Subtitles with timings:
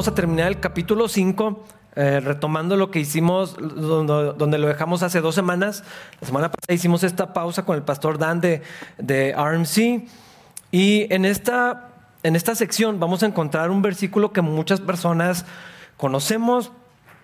[0.00, 1.62] vamos a terminar el capítulo 5,
[1.94, 5.84] eh, retomando lo que hicimos, donde, lo dejamos hace dos semanas.
[6.22, 8.62] La semana pasada hicimos esta pausa con el pastor Dan de,
[8.96, 10.08] de RMC.
[10.72, 11.90] Y en esta,
[12.22, 15.44] en esta sección vamos a encontrar un versículo que muchas personas
[15.98, 16.72] conocemos,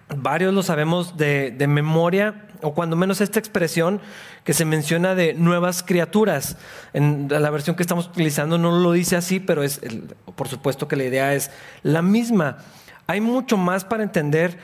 [0.09, 4.01] varios lo sabemos de, memoria, o cuando menos esta expresión
[4.45, 6.57] que se menciona de nuevas criaturas.
[6.93, 9.81] En la versión que estamos utilizando no lo dice así, pero es,
[10.35, 11.51] por supuesto que la idea es
[11.83, 12.59] la misma.
[13.07, 14.59] Hay mucho más para entender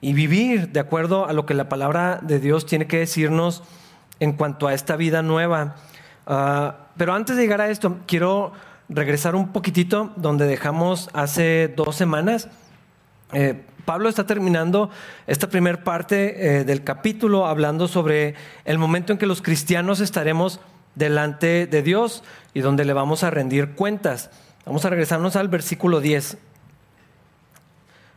[0.00, 3.62] y vivir de acuerdo a lo que la palabra de Dios tiene que decirnos
[4.20, 5.76] en cuanto a esta vida nueva.
[6.26, 8.52] Ah, pero antes de llegar a esto, quiero
[8.88, 12.48] regresar un poquitito donde dejamos hace dos semanas.
[13.32, 14.90] Eh, Pablo está terminando
[15.28, 18.34] esta primera parte eh, del capítulo hablando sobre
[18.64, 20.60] el momento en que los cristianos estaremos
[20.96, 24.30] delante de Dios y donde le vamos a rendir cuentas.
[24.66, 26.36] Vamos a regresarnos al versículo 10.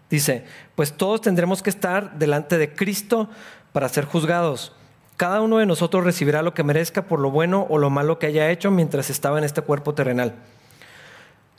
[0.09, 3.29] Dice, pues todos tendremos que estar delante de Cristo
[3.71, 4.73] para ser juzgados.
[5.17, 8.25] Cada uno de nosotros recibirá lo que merezca por lo bueno o lo malo que
[8.25, 10.33] haya hecho mientras estaba en este cuerpo terrenal.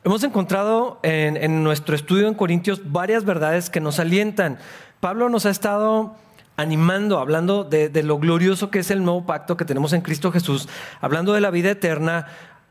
[0.03, 4.59] Hemos encontrado en, nuestro estudio en Corintios varias verdades que nos alientan.
[4.99, 6.17] Pablo nos ha estado
[6.57, 10.71] animando, hablando de, lo glorioso que es el nuevo pacto que tenemos en Cristo Jesús,
[11.03, 12.29] hablando de la vida eterna,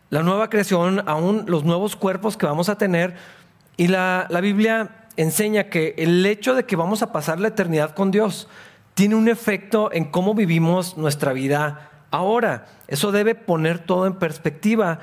[0.10, 3.16] la nueva creación, aún los nuevos cuerpos que vamos a tener.
[3.78, 8.10] Y la, Biblia enseña que el hecho de que vamos a pasar la eternidad con
[8.10, 8.48] Dios
[8.96, 12.66] tiene un efecto en cómo vivimos nuestra vida ahora.
[12.88, 15.00] Eso debe poner todo en perspectiva.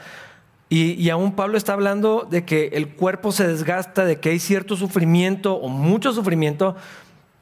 [0.69, 4.77] Y, aún Pablo está hablando de que el cuerpo se desgasta, de que hay cierto
[4.77, 6.75] sufrimiento o mucho sufrimiento,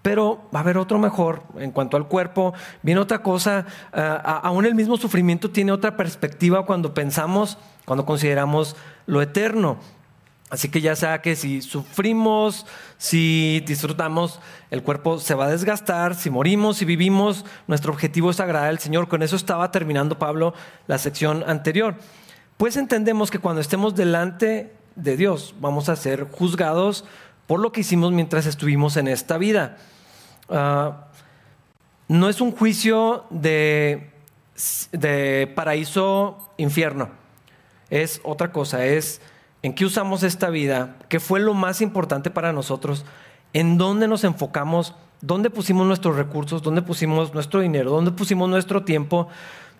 [0.02, 2.52] pero va a haber otro mejor en cuanto al cuerpo.
[2.82, 7.56] Viene otra cosa, ah, aún el mismo sufrimiento tiene otra perspectiva cuando pensamos,
[7.86, 8.76] cuando consideramos
[9.06, 9.78] lo eterno.
[10.50, 12.66] Así que ya sea que si sufrimos,
[12.98, 14.38] si disfrutamos,
[14.70, 18.80] el cuerpo se va a desgastar, si morimos, si vivimos, nuestro objetivo es agradar al
[18.80, 19.08] Señor.
[19.08, 20.52] Con eso estaba terminando Pablo
[20.86, 21.96] la sección anterior
[22.56, 27.04] pues entendemos que cuando estemos delante de Dios vamos a ser juzgados
[27.46, 29.76] por lo que hicimos mientras estuvimos en esta vida.
[30.48, 31.08] Ah,
[32.08, 34.10] no es un juicio de,
[34.92, 37.08] de paraíso-infierno,
[37.90, 39.20] es otra cosa, es
[39.62, 43.06] en qué usamos esta vida, qué fue lo más importante para nosotros,
[43.54, 48.84] en dónde nos enfocamos, dónde pusimos nuestros recursos, dónde pusimos nuestro dinero, dónde pusimos nuestro
[48.84, 49.28] tiempo,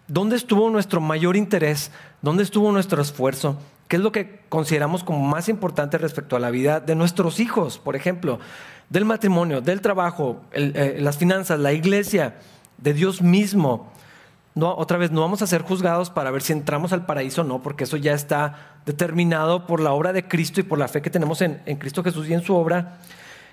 [0.07, 1.91] ¿Dónde estuvo nuestro mayor interés?
[2.21, 3.57] ¿Dónde estuvo nuestro esfuerzo?
[3.89, 7.79] ¿Qué es lo que consideramos como más importante respecto a la vida de nuestros hijos,
[7.79, 8.39] por ejemplo?
[8.91, 12.35] Del matrimonio, del trabajo, eh, las finanzas, la iglesia,
[12.77, 13.91] de Dios mismo.
[14.57, 17.63] Otra vez, no vamos a ser juzgados para ver si entramos al paraíso o no,
[17.63, 21.11] porque eso ya está determinado por la obra de Cristo y por la fe que
[21.11, 22.99] tenemos en, Cristo Jesús y en su obra.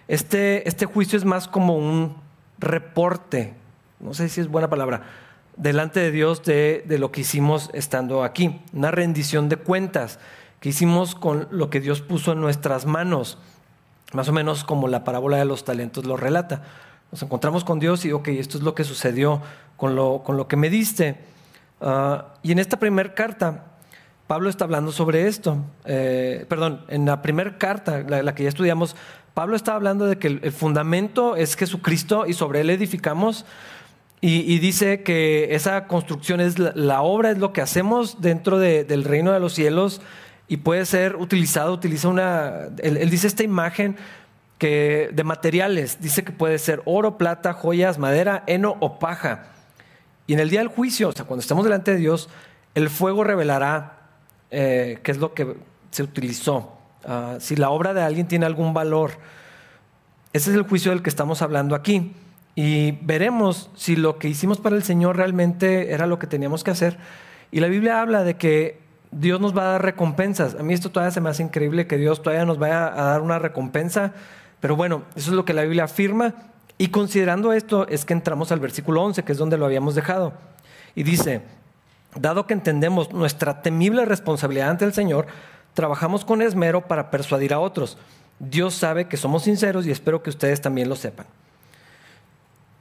[0.08, 2.16] Este, este juicio es más como un
[2.60, 3.54] reporte,
[4.00, 5.04] no sé si es buena palabra,
[5.62, 8.60] delante de Dios de, lo que hicimos estando aquí.
[8.74, 10.20] Una rendición de cuentas
[10.60, 13.38] que hicimos con lo que Dios puso en nuestras manos.
[14.12, 16.64] Más o menos como la parábola de los talentos lo relata.
[17.12, 19.42] Nos encontramos con Dios y, ok, esto es lo que sucedió
[19.78, 21.20] con lo, con lo que me diste.
[21.80, 23.66] Ah, y en esta primera carta,
[24.26, 25.58] Pablo está hablando sobre esto.
[25.86, 28.96] Eh, perdón, en la primera carta, la, que ya estudiamos,
[29.36, 33.46] Pablo está hablando de que el fundamento es Jesucristo y sobre él edificamos.
[34.24, 39.32] Y, dice que esa construcción es la, obra, es lo que hacemos dentro del reino
[39.32, 40.00] de los cielos
[40.48, 43.98] y puede ser utilizado, utiliza una, él, dice esta imagen
[44.60, 49.46] que de materiales, dice que puede ser oro, plata, joyas, madera, heno o paja.
[50.28, 52.30] Y en el día del juicio, o sea, cuando estamos delante de Dios,
[52.76, 54.02] el fuego revelará
[54.52, 55.56] eh, qué es lo que
[55.90, 59.14] se utilizó, ah, si la obra de alguien tiene algún valor.
[60.32, 62.14] Ese es el juicio del que estamos hablando aquí
[62.56, 66.72] y veremos si lo que hicimos para el Señor realmente era lo que teníamos que
[66.72, 66.98] hacer.
[67.52, 68.80] Y la Biblia habla de que
[69.12, 70.56] Dios nos va a dar recompensas.
[70.56, 73.22] A mí esto todavía se me hace increíble que Dios todavía nos vaya a dar
[73.22, 74.14] una recompensa,
[74.60, 76.34] pero bueno, eso es lo que la Biblia afirma.
[76.78, 80.34] Y considerando esto es que entramos al versículo 11, que es donde lo habíamos dejado.
[80.96, 81.42] Y dice,
[82.16, 85.28] dado que entendemos nuestra temible responsabilidad ante el Señor,
[85.74, 87.98] trabajamos con esmero para persuadir a otros.
[88.40, 91.28] Dios sabe que somos sinceros y espero que ustedes también lo sepan.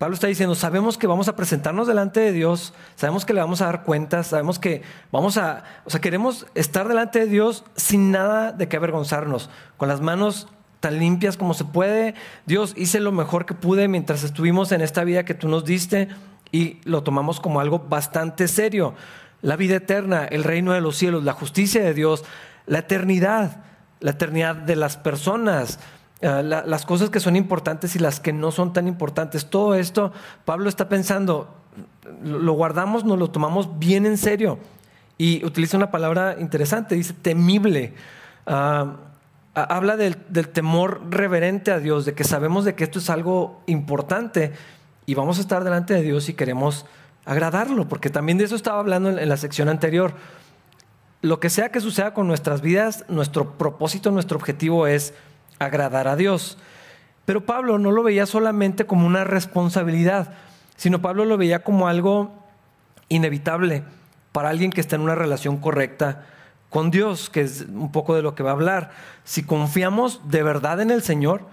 [0.00, 3.60] Pablo está diciendo, sabemos que vamos a presentarnos delante de Dios, sabemos que le vamos
[3.60, 4.80] a dar cuentas, sabemos que
[5.12, 9.88] vamos a, o sea, queremos estar delante de Dios sin nada de qué avergonzarnos, con
[9.88, 10.48] las manos
[10.80, 12.14] tan limpias como se puede.
[12.46, 16.08] Dios, hice lo mejor que pude mientras estuvimos en esta vida que tú nos diste
[16.50, 18.94] y lo tomamos como algo bastante serio.
[19.42, 22.24] La vida eterna, el reino de los cielos, la justicia de Dios,
[22.64, 23.64] la eternidad,
[24.00, 25.78] la eternidad de las personas,
[26.22, 29.46] ah, las cosas que son importantes y las que no son tan importantes.
[29.46, 30.12] Todo esto,
[30.44, 31.54] Pablo está pensando,
[32.22, 34.58] lo guardamos, nos lo tomamos bien en serio.
[35.18, 37.94] Y utiliza una palabra interesante, dice temible.
[38.46, 38.96] Ah,
[39.54, 40.16] habla del,
[40.52, 44.52] temor reverente a Dios, de que sabemos de que esto es algo importante
[45.06, 46.86] y vamos a estar delante de Dios y queremos
[47.24, 50.14] agradarlo, porque también de eso estaba hablando en la sección anterior.
[51.22, 55.12] Lo que sea que suceda con nuestras vidas, nuestro propósito, nuestro objetivo es
[55.60, 56.58] agradar a Dios.
[57.24, 60.32] Pero Pablo no lo veía solamente como una responsabilidad,
[60.76, 62.32] sino Pablo lo veía como algo
[63.08, 63.84] inevitable
[64.32, 66.26] para alguien que está en una relación correcta
[66.70, 68.90] con Dios, que es un poco de lo que va a hablar.
[69.24, 71.46] Si confiamos de verdad en el Señor,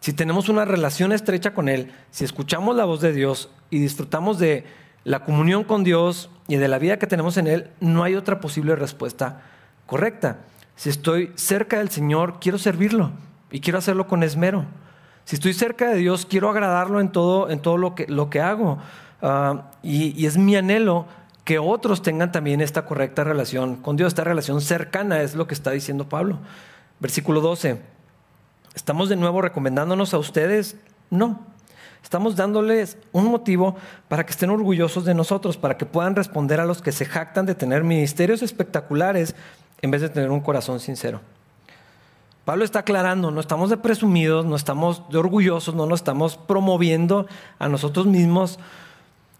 [0.00, 4.38] si tenemos una relación estrecha con Él, si escuchamos la voz de Dios y disfrutamos
[4.38, 4.64] de
[5.04, 8.40] la comunión con Dios y de la vida que tenemos en Él, no hay otra
[8.40, 9.42] posible respuesta
[9.86, 10.40] correcta.
[10.76, 13.12] Si estoy cerca del Señor, quiero servirlo
[13.54, 14.64] y quiero hacerlo con esmero.
[15.24, 18.40] Si estoy cerca de Dios, quiero agradarlo en todo, en todo lo, que, lo que
[18.40, 18.78] hago.
[19.22, 21.06] Ah, y, y es mi anhelo
[21.44, 25.54] que otros tengan también esta correcta relación con Dios, esta relación cercana, es lo que
[25.54, 26.40] está diciendo Pablo.
[26.98, 27.80] Versículo 12.
[28.74, 30.76] ¿Estamos de nuevo recomendándonos a ustedes?
[31.10, 31.38] No.
[32.02, 33.76] Estamos dándoles un motivo
[34.08, 37.46] para que estén orgullosos de nosotros, para que puedan responder a los que se jactan
[37.46, 39.36] de tener ministerios espectaculares
[39.80, 41.20] en vez de tener un corazón sincero.
[42.44, 47.26] Pablo está aclarando, no estamos de presumidos, no estamos de orgullosos, no nos estamos promoviendo
[47.58, 48.58] a nosotros mismos.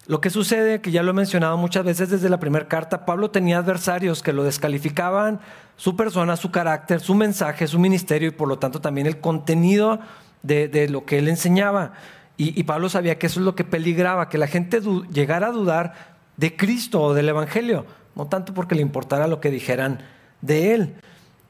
[0.06, 3.30] Lo que sucede, que ya lo he mencionado muchas veces desde la primera carta, Pablo
[3.30, 5.40] tenía adversarios que lo descalificaban
[5.76, 10.00] su persona, su carácter, su mensaje, su ministerio y por lo tanto también el contenido
[10.42, 11.92] de, lo que él enseñaba.
[12.36, 14.80] Y, Pablo sabía que eso es lo que peligraba, que la gente
[15.12, 15.94] llegara a dudar
[16.36, 17.86] de Cristo o del Evangelio,
[18.16, 20.00] no tanto porque le importara lo que dijeran
[20.40, 20.94] de él.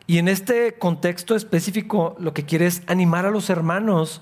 [0.07, 4.21] Y en este contexto específico, lo que quiere es animar a los hermanos,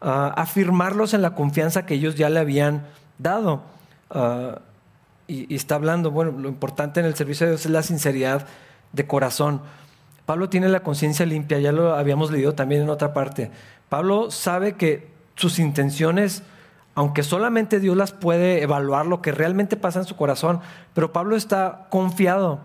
[0.00, 2.86] a afirmarlos en la confianza que ellos ya le habían
[3.18, 3.62] dado.
[4.10, 4.60] Ah,
[5.26, 8.46] y, está hablando, bueno, lo importante en el servicio de Dios es la sinceridad
[8.92, 9.62] de corazón.
[10.26, 13.50] Pablo tiene la conciencia limpia, ya lo habíamos leído también en otra parte.
[13.88, 16.42] Pablo sabe que sus intenciones,
[16.94, 20.60] aunque solamente Dios las puede evaluar lo que realmente pasa en su corazón,
[20.94, 22.60] pero Pablo está confiado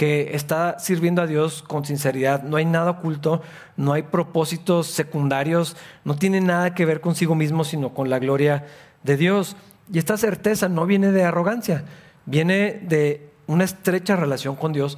[0.00, 2.42] que está sirviendo a Dios con sinceridad.
[2.42, 3.42] No hay nada oculto,
[3.76, 5.76] no hay propósitos secundarios,
[6.06, 8.64] no tiene nada que ver consigo mismo, sino con la gloria
[9.02, 9.58] de Dios.
[9.92, 11.84] Y esta certeza no viene de arrogancia,
[12.24, 14.96] viene de una estrecha relación con Dios,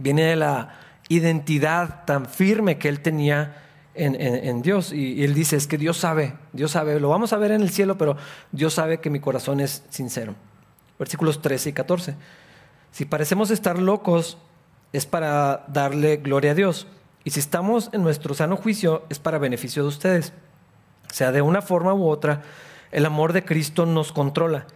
[0.00, 0.78] viene de la
[1.10, 3.62] identidad tan firme que él tenía
[3.94, 4.94] en, Dios.
[4.94, 7.68] Y, él dice, es que Dios sabe, Dios sabe, lo vamos a ver en el
[7.68, 8.16] cielo, pero
[8.50, 10.34] Dios sabe que mi corazón es sincero.
[10.98, 12.14] Versículos 13 y 14.
[12.92, 14.38] Si parecemos estar locos,
[14.92, 16.86] es para darle gloria a Dios.
[17.24, 20.32] Y si estamos en nuestro sano juicio, es para beneficio de ustedes.
[21.10, 22.42] sea de una forma u otra,
[22.90, 24.66] el amor de Cristo nos controla.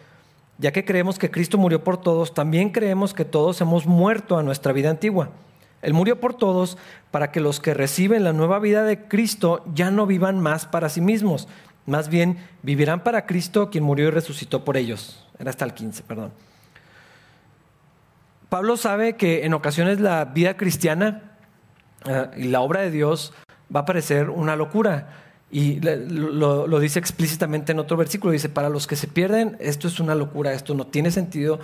[0.58, 4.42] Ya que creemos que Cristo murió por todos, también creemos que todos hemos muerto a
[4.42, 5.30] nuestra vida antigua.
[5.82, 6.78] Él murió por todos
[7.11, 10.88] para que los que reciben la nueva vida de Cristo ya no vivan más para
[10.88, 11.49] sí mismos,
[11.85, 15.26] más bien vivirán para Cristo quien murió y resucitó por ellos.
[15.38, 16.32] Era hasta el 15, perdón.
[18.48, 21.22] Pablo sabe que en ocasiones la vida cristiana
[22.04, 23.32] eh, y la obra de Dios
[23.74, 25.08] va a parecer una locura.
[25.50, 30.00] Y lo, dice explícitamente en otro versículo, dice, para los que se pierden, esto es
[30.00, 31.60] una locura, esto no tiene sentido.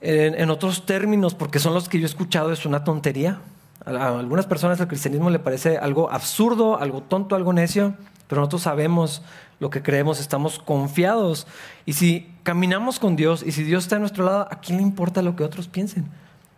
[0.00, 3.40] En, otros términos, porque son los que yo he escuchado, es una tontería.
[3.84, 7.94] A, algunas personas el cristianismo le parece algo absurdo, algo tonto, algo necio,
[8.28, 9.22] pero nosotros sabemos
[9.58, 11.46] lo que creemos, estamos confiados.
[11.86, 14.84] Y si caminamos con Dios y si Dios está a nuestro lado, ¿a quién le
[14.84, 16.06] importa lo que otros piensen?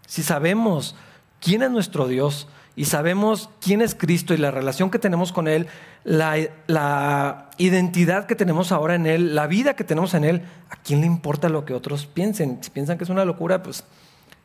[0.06, 0.94] Si sabemos
[1.40, 5.48] quién es nuestro Dios, y sabemos quién es Cristo y la relación que tenemos con
[5.48, 5.66] Él,
[6.04, 11.00] la, identidad que tenemos ahora en Él, la vida que tenemos en Él, ¿a quién
[11.00, 12.58] le importa lo que otros piensen?
[12.60, 13.84] Si piensan que es una locura, pues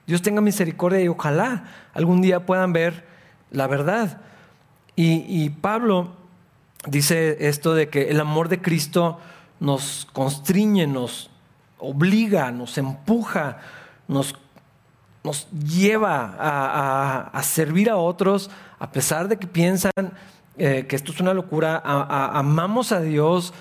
[0.07, 3.05] Dios tenga misericordia y ojalá algún día puedan ver
[3.51, 4.21] la verdad.
[4.95, 6.15] Y, Pablo
[6.87, 9.19] dice esto de que el amor de Cristo
[9.59, 11.30] nos constriñe, nos
[11.81, 13.57] obliga, nos empuja,
[14.07, 14.35] nos
[15.23, 16.35] nos lleva
[17.31, 19.91] a, servir a otros, a pesar de que piensan
[20.57, 23.53] eh, que esto es una locura, amamos a Dios,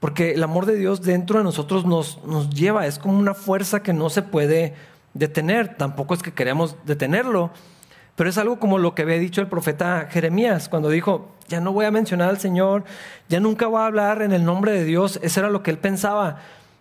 [0.00, 3.82] porque el amor de Dios dentro de nosotros nos, nos lleva, es como una fuerza
[3.82, 4.74] que no se puede
[5.14, 7.50] detener, tampoco es que queremos detenerlo,
[8.14, 11.72] pero es algo como lo que había dicho el profeta Jeremías cuando dijo, ya no
[11.72, 12.84] voy a mencionar al Señor,
[13.28, 15.78] ya nunca voy a hablar en el nombre de Dios, eso era lo que él
[15.78, 16.38] pensaba.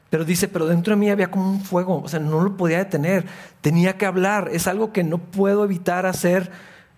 [0.09, 2.77] Pero dice, pero dentro de mí había como un fuego, o sea, no lo podía
[2.77, 3.25] detener,
[3.61, 6.49] tenía que hablar, es algo que no puedo evitar hacer,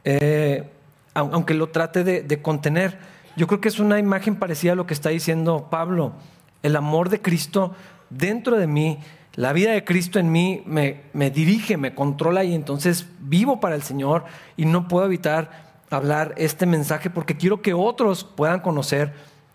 [0.04, 0.70] eh,
[1.16, 3.00] aunque lo trate de, contener.
[3.36, 6.14] yo creo que es una imagen parecida a lo que está diciendo Pablo.
[6.62, 7.74] El amor de Cristo
[8.10, 9.00] dentro de mí,
[9.34, 13.76] la vida de Cristo en mí me, me dirige, me controla y entonces vivo para
[13.76, 14.26] el Señor
[14.56, 19.14] y no puedo evitar hablar este mensaje porque quiero que otros puedan conocer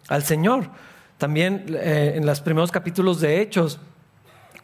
[0.08, 0.70] al Señor.
[1.18, 3.80] También eh, en los primeros capítulos de Hechos,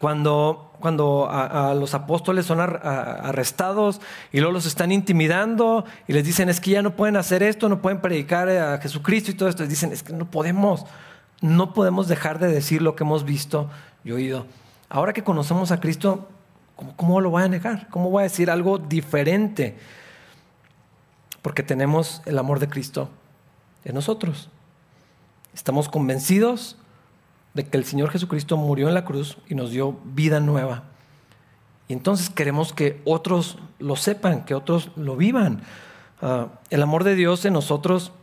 [0.01, 6.49] cuando, cuando a, los apóstoles son arrestados y luego los están intimidando y les dicen
[6.49, 9.67] es que ya no pueden hacer esto, no pueden predicar a Jesucristo y todo esto,
[9.67, 10.87] dicen es que no podemos,
[11.39, 13.69] no podemos dejar de decir lo que hemos visto
[14.03, 14.47] y oído.
[14.89, 16.27] Ahora que conocemos a Cristo,
[16.75, 17.87] ¿cómo, cómo lo voy a negar?
[17.91, 19.77] ¿Cómo voy a decir algo diferente?
[21.43, 23.07] Porque tenemos el amor de Cristo
[23.85, 24.49] en nosotros.
[25.53, 26.77] Estamos convencidos
[27.53, 30.83] de que el Señor Jesucristo murió en la cruz y nos dio vida nueva.
[31.87, 35.61] Y entonces queremos que otros lo sepan, que otros lo vivan.
[36.21, 38.13] Ah, el amor de Dios en nosotros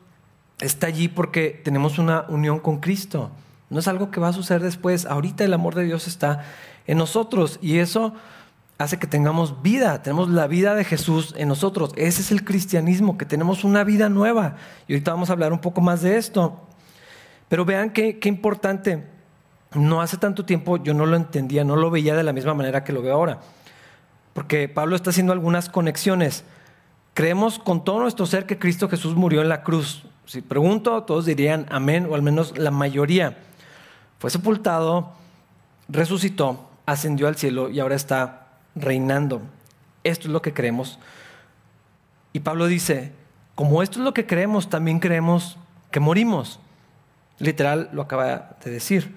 [0.61, 3.31] está allí porque tenemos una unión con Cristo.
[3.71, 5.05] No es algo que va a suceder después.
[5.05, 6.45] Ahorita el amor de Dios está
[6.87, 8.15] en nosotros y eso
[8.79, 10.03] hace que tengamos vida.
[10.03, 11.93] Tenemos la vida de Jesús en nosotros.
[11.97, 14.57] Ese es el cristianismo, que tenemos una vida nueva.
[14.87, 16.68] Y ahorita vamos a hablar un poco más de esto.
[17.49, 19.05] Pero vean qué, importante
[19.75, 22.85] no hace tanto tiempo yo no lo entendía, no lo veía de la misma manera
[22.85, 23.41] que lo veo ahora.
[24.35, 26.45] Porque Pablo está haciendo algunas conexiones.
[27.15, 30.05] Creemos con todo nuestro ser que Cristo Jesús murió en la cruz.
[30.27, 33.39] Si pregunto, todos dirían amén, o al menos la mayoría.
[34.19, 35.13] Fue sepultado,
[35.89, 39.43] resucitó, ascendió al cielo y ahora está reinando.
[40.05, 40.99] Esto es lo que creemos.
[42.33, 43.13] Y Pablo dice,
[43.55, 45.57] como esto es lo que creemos, también creemos
[45.91, 46.61] que morimos.
[47.39, 49.15] Literal lo acaba de decir.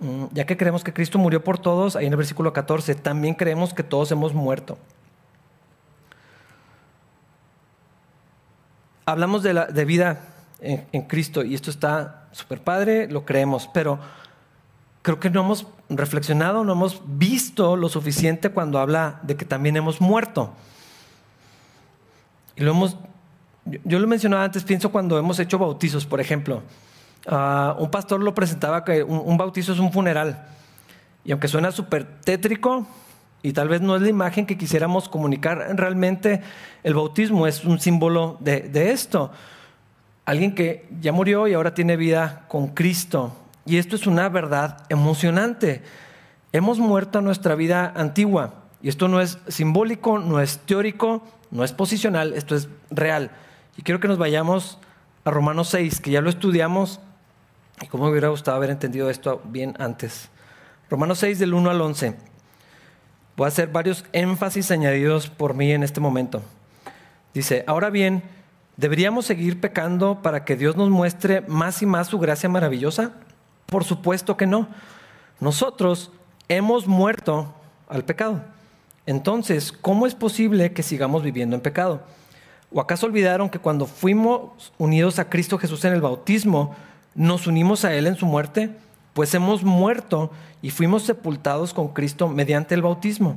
[0.00, 3.34] Mm, ya que creemos que Cristo murió por todos, ahí en el versículo 14, también
[3.34, 4.78] creemos que todos hemos muerto.
[9.04, 10.20] Hablamos de, la, vida
[10.60, 13.98] en, en Cristo y esto está súper padre, lo creemos, pero
[15.02, 19.76] creo que no hemos reflexionado, no hemos visto lo suficiente cuando habla de que también
[19.76, 20.52] hemos muerto.
[22.56, 22.96] Y lo hemos,
[23.64, 26.62] yo lo mencionaba antes, pienso cuando hemos hecho bautizos, por ejemplo.
[27.26, 30.46] Ah, un pastor lo presentaba que un, bautizo es un funeral.
[31.24, 32.86] Y aunque suena súper tétrico,
[33.42, 36.42] y tal vez no es la imagen que quisiéramos comunicar, realmente
[36.82, 39.30] el bautismo es un símbolo de, de esto.
[40.24, 43.32] Alguien que ya murió y ahora tiene vida con Cristo.
[43.66, 45.82] Y esto es una verdad emocionante.
[46.52, 48.54] Hemos muerto a nuestra vida antigua.
[48.82, 53.30] Y esto no es simbólico, no es teórico, no es posicional, esto es real.
[53.76, 54.78] Y quiero que nos vayamos
[55.24, 57.00] a Romanos 6, que ya lo estudiamos
[57.80, 60.28] y cómo me hubiera gustado haber entendido esto bien antes.
[60.90, 62.16] Romanos 6 del 1 al 11.
[63.36, 66.42] Voy a hacer varios énfasis añadidos por mí en este momento.
[67.32, 68.22] Dice, ahora bien,
[68.76, 73.12] ¿deberíamos seguir pecando para que Dios nos muestre más y más su gracia maravillosa?
[73.66, 74.68] Por supuesto que no.
[75.40, 76.12] Nosotros
[76.48, 77.54] hemos muerto
[77.88, 78.44] al pecado.
[79.06, 82.02] Entonces, ¿cómo es posible que sigamos viviendo en pecado?
[82.70, 86.76] ¿O acaso olvidaron que cuando fuimos unidos a Cristo Jesús en el bautismo,
[87.14, 88.70] nos unimos a Él en su muerte,
[89.12, 90.30] pues hemos muerto
[90.62, 93.36] y fuimos sepultados con Cristo mediante el bautismo.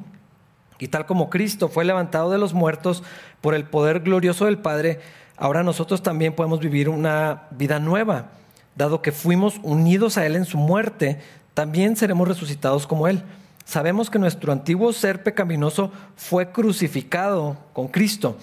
[0.79, 3.03] Y tal como Cristo fue levantado de los muertos
[3.41, 4.99] por el poder glorioso del Padre,
[5.37, 8.29] ahora nosotros también podemos vivir una vida nueva.
[8.75, 11.19] Dado que fuimos unidos a Él en su muerte,
[11.53, 13.23] también seremos resucitados como Él.
[13.63, 18.37] Sabemos que nuestro antiguo ser pecaminoso fue crucificado con Cristo.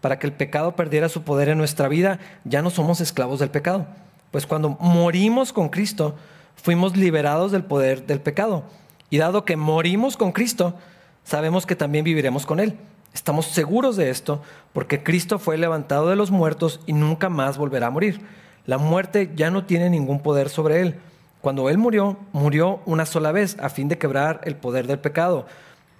[0.00, 3.50] Para que el pecado perdiera su poder en nuestra vida, ya no somos esclavos del
[3.50, 3.86] pecado.
[4.30, 6.14] Pues cuando morimos con Cristo,
[6.62, 8.64] fuimos liberados del poder del pecado.
[9.10, 10.74] Y dado que morimos con Cristo,
[11.24, 12.76] sabemos que también viviremos con Él.
[13.14, 14.42] Estamos seguros de esto
[14.72, 18.20] porque Cristo fue levantado de los muertos y nunca más volverá a morir.
[18.66, 20.96] La muerte ya no tiene ningún poder sobre Él.
[21.40, 25.46] Cuando Él murió, murió una sola vez a fin de quebrar el poder del pecado.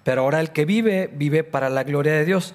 [0.03, 2.53] Pero ahora el que vive, vive para la gloria de Dios.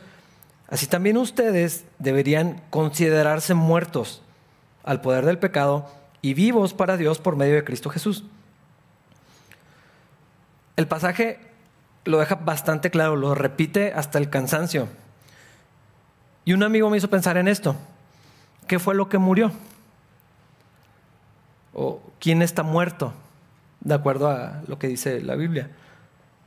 [0.69, 4.23] Así también ustedes deberían considerarse muertos
[4.85, 5.88] al poder del pecado
[6.23, 8.25] y vivos para Dios por medio de Cristo Jesús.
[10.76, 11.38] El pasaje
[12.05, 14.88] lo deja bastante claro, lo repite hasta el cansancio.
[16.45, 17.76] Y un amigo me hizo pensar en esto.
[18.67, 19.53] ¿Qué fue lo que murió?
[21.73, 23.12] ¿O quién está muerto?
[23.81, 25.71] De acuerdo a lo que dice la Biblia.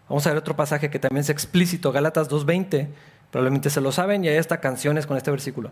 [0.10, 2.88] Vamos a ver otro pasaje que también es explícito, Gálatas 2.20.
[3.32, 5.72] Probablemente se lo saben y hay hasta canciones con este versículo.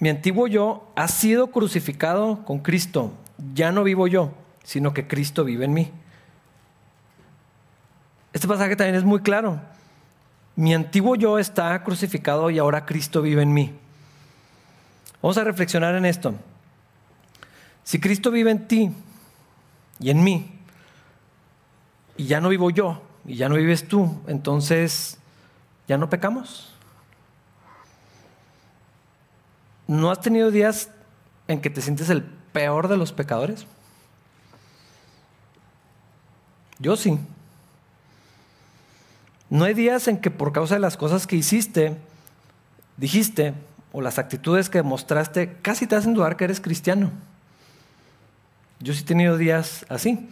[0.00, 3.12] Mi antiguo yo ha sido crucificado con Cristo.
[3.54, 4.32] Ya no vivo yo,
[4.64, 5.92] sino que Cristo vive en mí.
[8.32, 9.60] Este pasaje también es muy claro.
[10.56, 13.74] Mi antiguo yo está crucificado y ahora Cristo vive en mí.
[15.22, 16.34] Vamos a reflexionar en esto.
[17.84, 18.90] Si Cristo vive en ti
[19.98, 20.50] y en mí,
[22.16, 25.18] y ya no vivo yo, y ya no vives tú, entonces,
[25.88, 26.74] ¿ya no pecamos?
[29.90, 30.88] ¿No has tenido días
[31.48, 33.66] en que te sientes el peor de los pecadores?
[36.78, 37.18] Yo sí.
[39.48, 41.96] No hay días en que por causa de las cosas que hiciste,
[42.98, 43.52] dijiste,
[43.90, 47.10] o las actitudes que mostraste, casi te hacen dudar que eres cristiano.
[48.78, 50.28] Yo sí he tenido días así.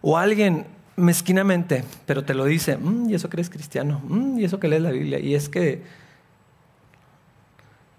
[0.00, 0.64] O alguien
[0.96, 4.68] mezquinamente, pero te lo dice, mm, y eso que eres cristiano, mm, y eso que
[4.68, 6.05] lees la Biblia, y es que...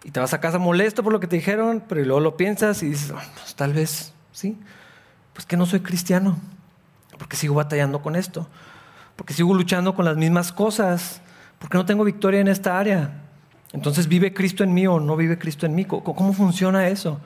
[0.07, 2.81] Y te vas a casa molesto por lo que te dijeron, pero luego lo piensas
[2.81, 4.57] y dices, pues, tal vez, sí,
[5.33, 6.37] pues que no soy cristiano,
[7.17, 8.47] porque sigo batallando con esto,
[9.17, 11.19] porque sigo luchando con las mismas cosas,
[11.59, 13.21] porque no tengo victoria en esta área.
[13.73, 15.83] Entonces, ¿vive Cristo en mí o no vive Cristo en mí?
[15.83, 17.19] ¿Cómo funciona eso?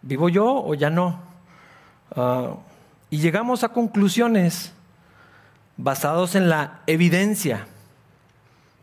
[0.00, 1.20] ¿Vivo yo o ya no?
[2.16, 2.54] Ah,
[3.10, 4.72] y llegamos a conclusiones
[5.76, 7.66] basados en la evidencia.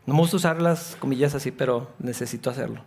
[0.06, 2.82] No me gusta usar las comillas así, pero necesito hacerlo.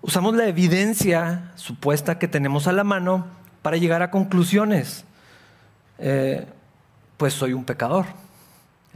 [0.00, 3.26] Usamos la evidencia supuesta que tenemos a la mano
[3.62, 5.04] para llegar a conclusiones.
[5.98, 6.46] Eh,
[7.16, 8.06] pues soy un pecador.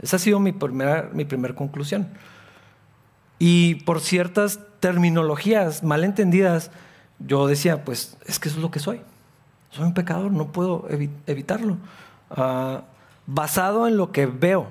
[0.01, 2.09] Esa ha sido mi primera, mi primera conclusión.
[3.39, 6.71] Y por ciertas terminologías mal entendidas,
[7.19, 9.01] yo decía, pues es que eso es lo que soy.
[9.69, 10.87] Soy un pecador, no puedo
[11.25, 11.77] evitarlo.
[12.31, 12.83] Ah,
[13.25, 14.67] basado en lo que veo,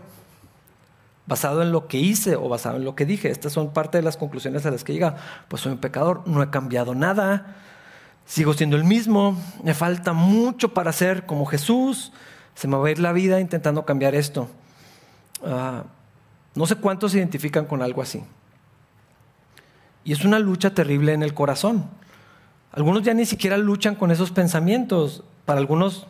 [1.26, 3.30] basado en lo que hice o basado en lo que dije.
[3.30, 5.16] Estas son parte de las conclusiones a las que llega.
[5.48, 7.56] Pues soy un pecador, no he cambiado nada,
[8.24, 12.12] sigo siendo el mismo, me falta mucho para ser como Jesús,
[12.54, 14.48] se me va a ir la vida intentando cambiar esto.
[15.44, 15.84] Ah,
[16.54, 18.24] no sé cuántos se identifican con algo así.
[20.04, 21.90] Y es una lucha terrible en el corazón.
[22.72, 25.24] Algunos ya ni siquiera luchan con esos pensamientos.
[25.44, 26.06] Para algunos,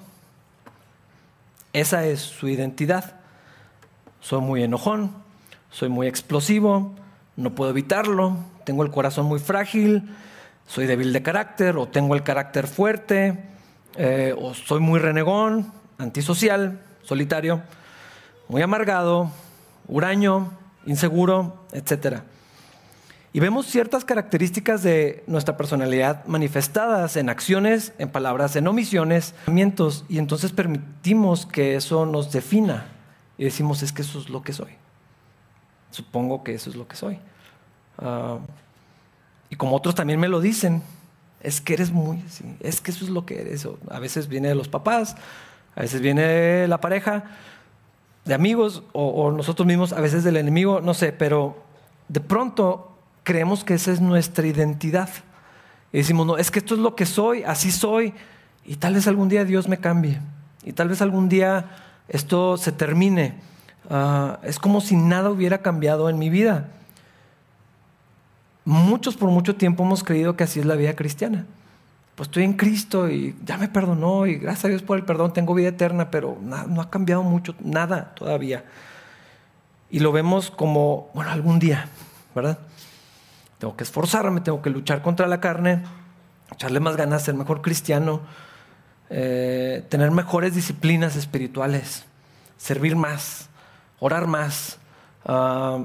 [1.72, 3.20] esa es su identidad.
[4.20, 5.12] Soy muy enojón,
[5.70, 6.94] soy muy explosivo,
[7.36, 10.02] no puedo evitarlo, tengo el corazón muy frágil,
[10.66, 13.44] soy débil de carácter o tengo el carácter fuerte,
[13.96, 17.62] eh, o soy muy renegón, antisocial, solitario,
[18.48, 19.30] muy amargado,
[19.86, 20.50] huraño,
[20.86, 22.24] inseguro, etcétera.
[23.32, 29.34] Y vemos ciertas características de nuestra personalidad manifestadas en acciones, en palabras, en omisiones,
[30.08, 32.95] y entonces permitimos que eso nos defina
[33.38, 34.72] y decimos es que eso es lo que soy.
[35.90, 37.18] Supongo que eso es lo que soy.
[37.98, 38.38] Ah,
[39.50, 40.82] y como otros también me lo dicen,
[41.40, 42.22] es que eres muy,
[42.60, 43.68] es que eso es lo que eres.
[43.90, 45.16] A veces viene de los papás,
[45.74, 47.24] a veces viene de la pareja,
[48.24, 51.62] de amigos o, o nosotros mismos, a veces del enemigo, no sé, pero
[52.08, 55.08] de pronto creemos que esa es nuestra identidad.
[55.92, 58.12] Y decimos, no, es que esto es lo que soy, así soy,
[58.64, 60.20] y tal vez algún día Dios me cambie,
[60.64, 63.34] y tal vez algún día esto se termine.
[63.90, 66.68] Ah, es como si nada hubiera cambiado en mi vida.
[68.64, 71.46] Muchos por mucho tiempo hemos creído que así es la vida cristiana.
[72.16, 75.32] Pues estoy en Cristo y ya me perdonó y gracias a Dios por el perdón
[75.32, 78.64] tengo vida eterna, pero no ha cambiado mucho, nada todavía.
[79.90, 81.88] Y lo vemos como, bueno, algún día,
[82.34, 82.58] ¿verdad?
[83.58, 85.82] Tengo que esforzarme, tengo que luchar contra la carne,
[86.50, 88.22] echarle más ganas, ser mejor cristiano,
[89.10, 92.04] eh, tener mejores disciplinas espirituales,
[92.56, 93.48] servir más,
[94.00, 94.78] orar más.
[95.24, 95.84] Ah,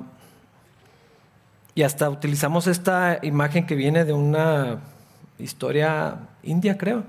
[1.73, 4.79] y hasta utilizamos esta imagen que viene de una
[5.39, 7.03] historia india, creo,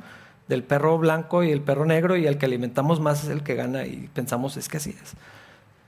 [0.48, 3.55] del perro blanco y el perro negro, y el que alimentamos más es el que
[3.55, 5.14] gana, y pensamos, es que así es.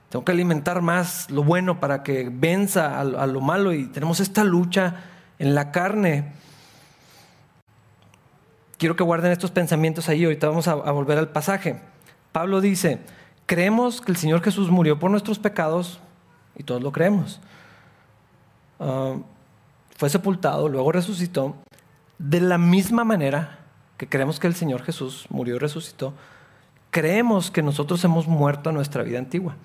[0.09, 4.43] Tengo que alimentar más lo bueno para que venza a, lo malo y tenemos esta
[4.43, 4.95] lucha
[5.39, 6.31] en la carne.
[8.77, 11.79] Quiero que guarden estos pensamientos ahí, ahorita vamos a, volver al pasaje.
[12.31, 12.99] Pablo dice,
[13.45, 15.99] creemos que el Señor Jesús murió por nuestros pecados
[16.55, 17.39] y todos lo creemos.
[18.79, 19.15] Ah,
[19.97, 21.55] fue sepultado, luego resucitó.
[22.17, 23.59] De la misma manera
[23.97, 26.13] que creemos que el Señor Jesús murió y resucitó,
[26.91, 29.55] creemos que nosotros hemos muerto a nuestra vida antigua.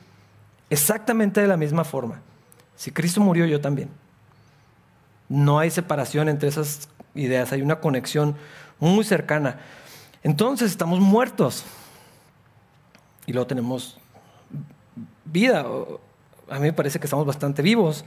[0.68, 2.20] Exactamente de la misma forma.
[2.77, 3.90] Si Cristo murió, yo también.
[5.29, 8.37] No hay separación entre esas ideas, hay una conexión
[8.80, 9.60] muy cercana.
[10.22, 11.64] Entonces estamos muertos
[13.26, 13.98] y luego tenemos
[15.24, 15.64] vida.
[16.48, 18.04] A mí me parece que estamos bastante vivos.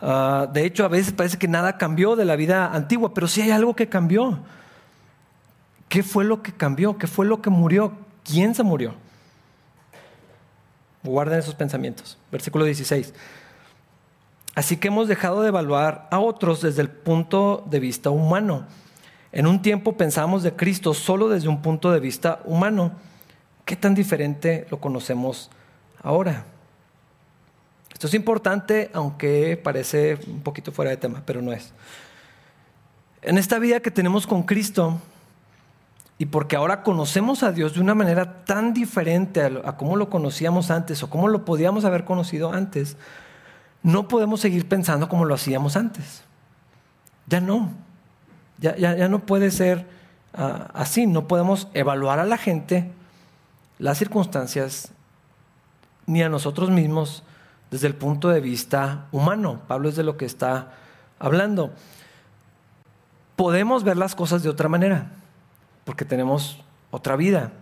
[0.00, 3.40] Ah, de hecho, a veces parece que nada cambió de la vida antigua, pero sí
[3.40, 4.40] hay algo que cambió.
[5.88, 6.98] ¿Qué fue lo que cambió?
[6.98, 7.92] ¿Qué fue lo que murió?
[8.24, 8.94] ¿Quién se murió?
[11.02, 12.18] Guarden esos pensamientos.
[12.30, 13.14] Versículo 16.
[14.54, 18.66] Así que hemos dejado de evaluar a otros desde el punto de vista humano.
[19.32, 22.92] En un tiempo pensamos de Cristo solo desde un punto de vista humano.
[23.64, 25.50] ¿Qué tan diferente lo conocemos
[26.02, 26.44] ahora?
[27.92, 31.72] Esto es importante, aunque parece un poquito fuera de tema, pero no es.
[33.22, 35.00] En esta vida que tenemos con Cristo,
[36.18, 40.70] y porque ahora conocemos a Dios de una manera tan diferente a, cómo lo conocíamos
[40.70, 42.96] antes o cómo lo podíamos haber conocido antes,
[43.82, 46.24] no podemos seguir pensando como lo hacíamos antes.
[47.26, 47.70] Ya no.
[48.58, 49.86] Ya, ya, no puede ser
[50.34, 51.06] ah, así.
[51.06, 52.90] No podemos evaluar a la gente,
[53.78, 54.92] las circunstancias,
[56.06, 57.22] ni a nosotros mismos
[57.70, 59.62] desde el punto de vista humano.
[59.68, 60.72] Pablo es de lo que está
[61.18, 61.72] hablando.
[63.36, 65.12] Podemos ver las cosas de otra manera,
[65.84, 67.52] porque tenemos otra vida.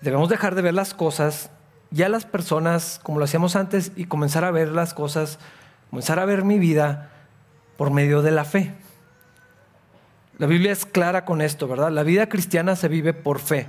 [0.00, 1.50] Debemos dejar de ver las cosas
[1.92, 5.38] ya las personas como lo hacíamos antes y comenzar a ver las cosas,
[5.90, 7.10] comenzar a ver mi vida
[7.76, 8.74] por medio de la fe.
[10.38, 11.90] La Biblia es clara con esto, ¿verdad?
[11.90, 13.66] La vida cristiana se vive por fe.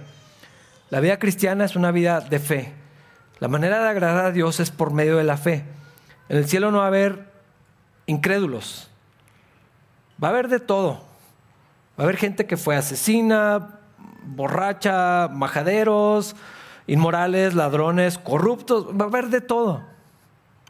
[0.89, 2.73] La vida cristiana es una vida de fe.
[3.39, 5.65] La manera de agradar a Dios es por medio de la fe.
[6.29, 7.27] En el cielo no va a haber
[8.05, 8.89] incrédulos.
[10.23, 11.03] Va a haber de todo.
[11.99, 13.79] Va a haber gente que fue asesina,
[14.25, 16.35] borracha, majaderos,
[16.87, 18.87] inmorales, ladrones, corruptos.
[18.89, 19.83] Va a haber de todo.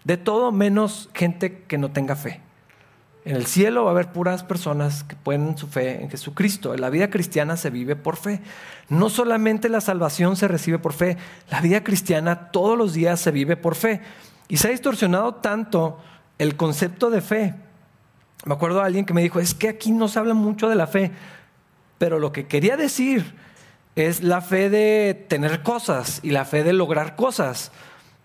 [0.04, 2.42] De todo menos gente que no tenga fe.
[3.26, 6.76] En el cielo va a haber puras personas que ponen su fe en Jesucristo.
[6.76, 8.42] La vida cristiana se vive por fe.
[8.90, 11.18] No solamente la salvación se recibe por fe,
[11.50, 14.02] la vida cristiana todos los días se vive por fe.
[14.50, 16.00] Y se ha distorsionado tanto
[16.38, 17.56] el concepto de fe.
[18.46, 20.76] Me acuerdo de alguien que me dijo, es que aquí no se habla mucho de
[20.76, 21.12] la fe,
[21.98, 23.36] pero lo que quería decir
[23.96, 27.72] es la fe de tener cosas y la fe de lograr cosas.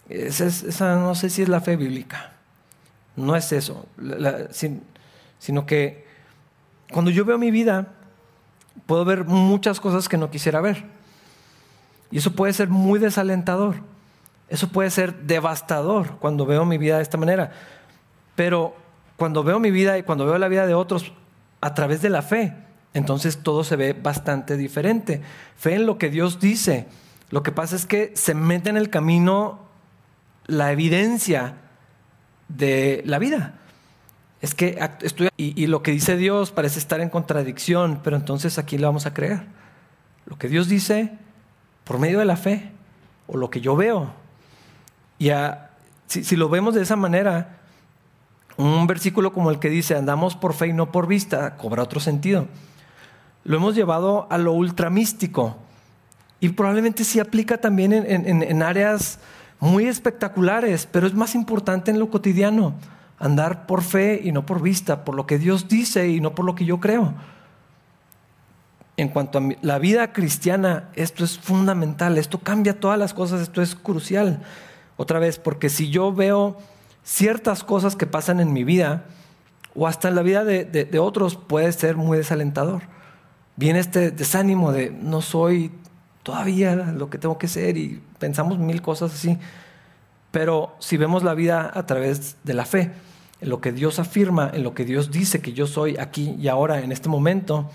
[0.09, 2.33] Esa, no sé si es la fe bíblica.
[3.18, 3.85] No es eso,
[5.40, 6.07] sino que
[6.92, 7.88] cuando yo veo mi vida,
[8.87, 10.85] puedo ver muchas cosas que no quisiera ver.
[12.12, 13.76] Y eso puede ser muy desalentador.
[14.48, 17.50] Eso puede ser devastador cuando veo mi vida de esta manera.
[18.37, 18.76] Pero
[19.16, 21.12] cuando veo mi vida y cuando veo la vida de otros
[21.61, 22.54] a través de la fe,
[22.94, 25.22] entonces todo se ve bastante diferente.
[25.57, 26.87] Fe en lo que Dios dice.
[27.31, 29.66] Lo que pasa es que se mete en el camino
[30.46, 31.57] la evidencia
[32.49, 33.55] de la vida.
[34.41, 38.79] Es que estoy y, lo que dice Dios parece estar en contradicción, pero entonces aquí
[38.79, 39.43] le vamos a creer.
[40.27, 41.13] Lo que Dios dice
[41.85, 42.71] por medio de la fe,
[43.27, 44.13] o lo que yo veo.
[45.19, 45.31] Y
[46.07, 47.59] si, si lo vemos de esa manera,
[48.57, 51.99] un versículo como el que dice, andamos por fe y no por vista, cobra otro
[51.99, 52.47] sentido.
[53.45, 55.57] Lo hemos llevado a lo ultramístico
[56.41, 59.19] y probablemente sí aplica también en, en áreas
[59.61, 62.75] muy espectaculares, pero es más importante en lo cotidiano,
[63.18, 66.44] andar por fe y no por vista, por lo que Dios dice y no por
[66.44, 67.14] lo que yo creo.
[68.97, 73.62] En cuanto a la vida cristiana, esto es fundamental, esto cambia todas las cosas, esto
[73.62, 74.42] es crucial.
[74.97, 76.57] Otra vez, porque si yo veo
[77.05, 79.05] ciertas cosas que pasan en mi vida,
[79.75, 82.83] o hasta en la vida de, de otros, puede ser muy desalentador.
[83.55, 85.71] Viene este desánimo de no soy
[86.25, 89.38] todavía lo que tengo que ser y pensamos mil cosas así.
[90.31, 92.92] Pero si vemos la vida a través de la fe,
[93.40, 96.48] en lo que Dios afirma, en lo que Dios dice que yo soy aquí y
[96.48, 97.70] ahora, en este momento,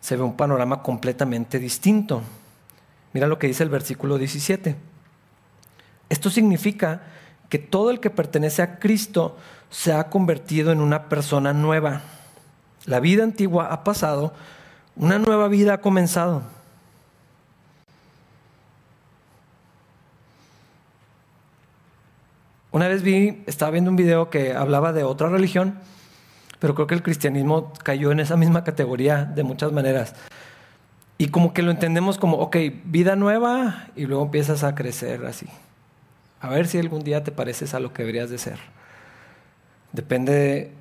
[0.00, 2.22] se ve un panorama completamente distinto.
[3.12, 4.76] Mira lo que dice el versículo 17.
[6.08, 7.02] Esto significa
[7.48, 9.36] que todo el que pertenece a Cristo
[9.70, 12.02] se ha convertido en una persona nueva.
[12.86, 14.34] La vida antigua ha pasado,
[14.96, 16.42] una nueva vida ha comenzado.
[22.74, 25.78] Una vez vi, estaba viendo un video que hablaba de otra religión,
[26.58, 30.16] pero creo que el cristianismo cayó en esa misma categoría de muchas maneras.
[31.16, 35.46] Y como que lo entendemos como, ok, vida nueva y luego empiezas a crecer así.
[36.40, 38.58] A ver si algún día te pareces a lo que deberías de ser.
[39.92, 40.72] Depende,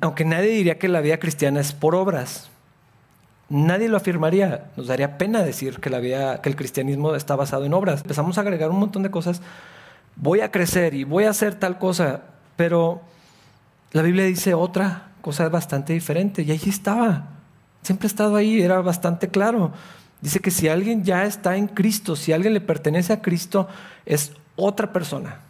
[0.00, 2.48] aunque nadie diría que la vida cristiana es por obras.
[3.50, 4.70] Nadie lo afirmaría.
[4.78, 8.00] Nos daría pena decir que la vida, que el cristianismo está basado en obras.
[8.00, 9.42] Empezamos a agregar un montón de cosas
[10.16, 12.22] voy a crecer y voy a hacer tal cosa,
[12.56, 13.02] pero
[13.92, 17.28] la Biblia dice otra cosa bastante diferente y ahí estaba,
[17.82, 19.72] siempre ha estado ahí, era bastante claro.
[20.20, 23.68] Dice que si alguien ya está en Cristo, si alguien le pertenece a Cristo,
[24.06, 25.40] es otra persona,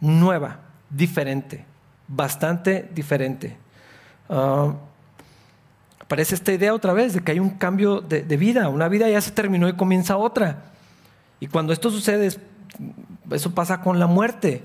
[0.00, 0.60] nueva,
[0.90, 1.64] diferente,
[2.06, 3.56] bastante diferente.
[4.28, 4.74] Uh,
[6.00, 9.08] aparece esta idea otra vez de que hay un cambio de, de vida, una vida
[9.08, 10.64] ya se terminó y comienza otra.
[11.40, 12.30] Y cuando esto sucede
[13.30, 14.64] eso pasa con la muerte.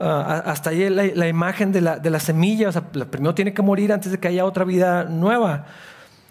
[0.00, 3.62] ah, hasta ahí la, imagen de la, de la, semilla, o sea, primero tiene que
[3.62, 5.66] morir antes de que haya otra vida nueva.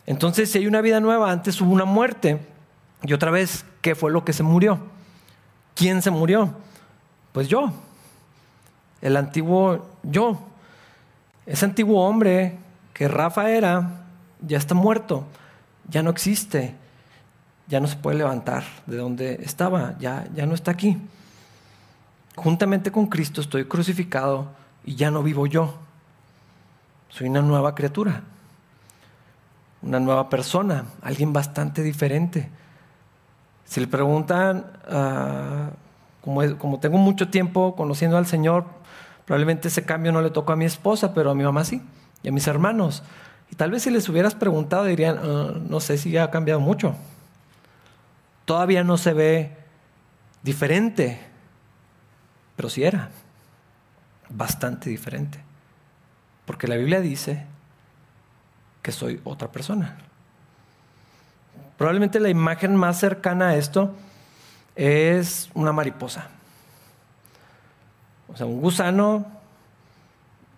[0.05, 2.39] Entonces, si hay una vida nueva, antes hubo una muerte.
[3.03, 4.79] Y otra vez, ¿qué fue lo que se murió?
[5.75, 6.53] ¿Quién se murió?
[7.31, 7.71] Pues yo,
[9.01, 10.39] el antiguo yo.
[11.45, 12.57] Ese antiguo hombre
[12.93, 14.05] que Rafa era,
[14.39, 15.25] ya está muerto,
[15.89, 16.75] ya no existe,
[17.67, 20.97] ya no se puede levantar de donde estaba, ya, ya no está aquí.
[22.35, 24.47] Juntamente con Cristo estoy crucificado
[24.83, 25.75] y ya no vivo yo.
[27.09, 28.23] Soy una nueva criatura,
[29.83, 32.49] una nueva persona, alguien bastante diferente.
[33.65, 35.69] Si le preguntan, ah,
[36.21, 38.65] como, como tengo mucho tiempo conociendo al Señor,
[39.25, 41.83] probablemente ese cambio no le tocó a mi esposa, pero a mi mamá sí,
[42.23, 43.03] y a mis hermanos.
[43.51, 46.95] Y tal vez si les hubieras preguntado dirían, ah, no sé si ha cambiado mucho.
[48.45, 49.55] Todavía no se ve
[50.41, 51.19] diferente,
[52.55, 53.09] pero sí era
[54.29, 55.39] bastante diferente.
[56.45, 57.45] Porque la Biblia dice
[58.81, 59.97] que soy otra persona.
[61.77, 63.93] Probablemente la imagen más cercana a esto
[64.75, 66.27] es una mariposa.
[68.27, 69.25] O sea, un gusano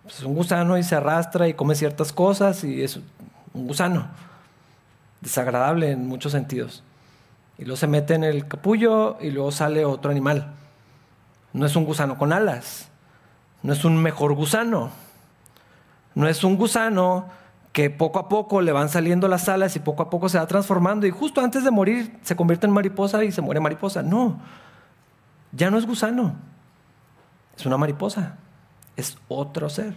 [0.06, 3.00] pues, es un gusano y se arrastra y come ciertas cosas y es
[3.52, 4.06] un gusano.
[5.20, 6.84] Desagradable en muchos sentidos.
[7.58, 10.52] Y luego se mete en el capullo y luego sale otro animal.
[11.56, 12.88] No es un gusano con alas.
[13.62, 14.90] No es un mejor gusano.
[16.14, 17.30] No es un gusano
[17.72, 20.46] que poco a poco le van saliendo las alas y poco a poco se va
[20.46, 24.02] transformando y justo antes de morir se convierte en mariposa y se muere mariposa.
[24.02, 24.38] No,
[25.52, 26.34] ya no es gusano,
[27.56, 28.36] es una mariposa,
[28.96, 29.94] es otro ser.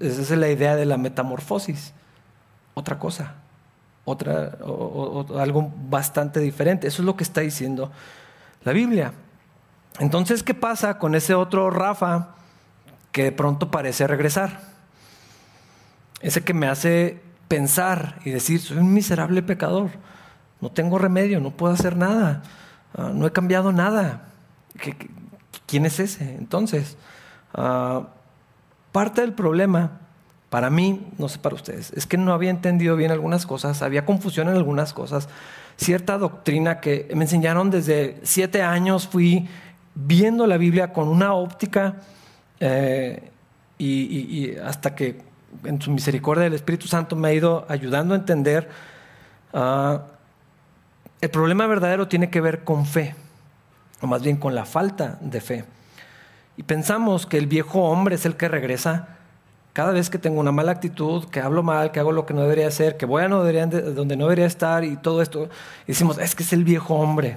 [0.00, 1.92] Esa es la idea de la metamorfosis,
[2.74, 3.34] otra cosa,
[4.04, 4.58] otra,
[5.38, 6.88] algo bastante diferente.
[6.88, 7.92] Eso es lo que está diciendo
[8.64, 9.12] la Biblia.
[9.98, 12.34] Entonces, ¿qué pasa con ese otro Rafa
[13.12, 14.68] que de pronto parece regresar?
[16.20, 19.90] ese que me hace pensar y decir, soy un miserable pecador,
[20.60, 22.42] no tengo remedio, no puedo hacer nada,
[22.96, 24.28] ah, no he cambiado nada.
[25.66, 26.34] quién es ese?
[26.34, 26.96] Entonces,
[27.54, 28.08] ah,
[28.92, 30.00] parte del problema,
[30.50, 34.04] para mí, no sé para ustedes, es que no había entendido bien algunas cosas, había
[34.04, 35.28] confusión en algunas cosas,
[35.76, 39.48] cierta doctrina que me enseñaron desde siete años, fui
[40.06, 41.96] viendo la Biblia con una óptica
[42.60, 43.30] eh,
[43.78, 45.28] y hasta que
[45.64, 48.68] en su misericordia el Espíritu Santo me ha ido ayudando a entender,
[49.52, 49.98] uh,
[51.20, 53.14] el problema verdadero tiene que ver con fe,
[54.00, 55.64] o más bien con la falta de fe.
[56.56, 59.16] Y pensamos que el viejo hombre es el que regresa
[59.72, 62.42] cada vez que tengo una mala actitud, que hablo mal, que hago lo que no
[62.42, 65.48] debería hacer, que voy a no donde no debería estar y todo esto.
[65.86, 67.36] Decimos, es que es el viejo hombre,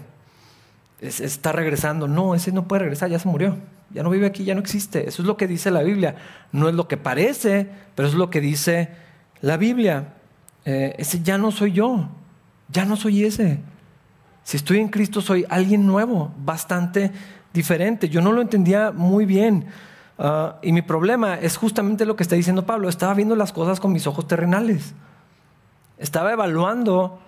[1.01, 2.07] está regresando.
[2.07, 3.57] No, ese no puede regresar, ya se murió
[3.93, 5.07] ya no vive aquí, ya no existe.
[5.07, 6.15] Eso es lo que dice la Biblia.
[6.51, 8.89] No es lo que parece, pero es lo que dice
[9.41, 10.13] la Biblia.
[10.65, 12.07] Eh, ese ya no soy yo,
[12.69, 13.59] ya no soy ese.
[14.43, 17.11] Si estoy en Cristo soy alguien nuevo, bastante
[17.53, 18.09] diferente.
[18.09, 19.65] Yo no lo entendía muy bien.
[20.17, 22.89] Ah, y mi problema es justamente lo que está diciendo Pablo.
[22.89, 24.93] Estaba viendo las cosas con mis ojos terrenales.
[25.97, 27.19] Estaba evaluando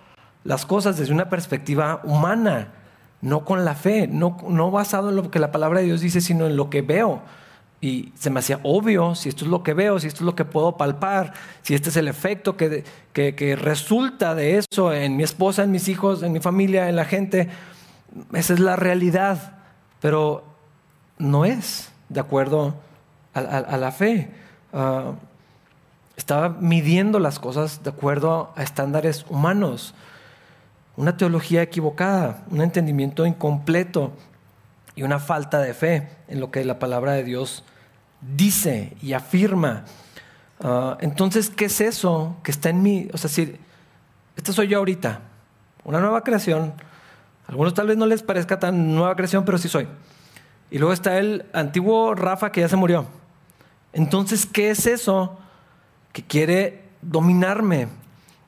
[0.44, 2.70] las cosas desde una perspectiva humana
[3.24, 6.20] no con la fe, no, no basado en lo que la palabra de Dios dice,
[6.20, 7.22] sino en lo que veo.
[7.80, 10.36] Y se me hacía obvio si esto es lo que veo, si esto es lo
[10.36, 12.84] que puedo palpar, si este es el efecto que,
[13.14, 17.06] que, resulta de eso en mi esposa, en mis hijos, en mi familia, en la
[17.06, 17.50] gente.
[18.34, 19.58] Esa es la realidad,
[20.02, 20.44] pero
[21.18, 22.76] no es de acuerdo
[23.34, 24.32] a, la fe.
[24.74, 25.14] Ah,
[26.18, 29.96] estaba midiendo las cosas de acuerdo a estándares humanos
[30.96, 34.14] una teología equivocada, un entendimiento incompleto
[34.96, 37.64] y una falta de fe en lo que la palabra de Dios
[38.22, 39.86] dice y afirma.
[40.62, 43.10] Ah, entonces, ¿qué es eso que está en mí?
[43.12, 43.58] O sea, si
[44.36, 45.22] esta soy yo ahorita,
[45.84, 46.74] una nueva creación.
[47.48, 49.88] A algunos tal vez no les parezca tan nueva creación, pero sí soy.
[50.72, 53.06] Y luego está el antiguo Rafa que ya se murió.
[53.92, 55.38] Entonces, ¿qué es eso
[56.14, 57.88] que quiere dominarme?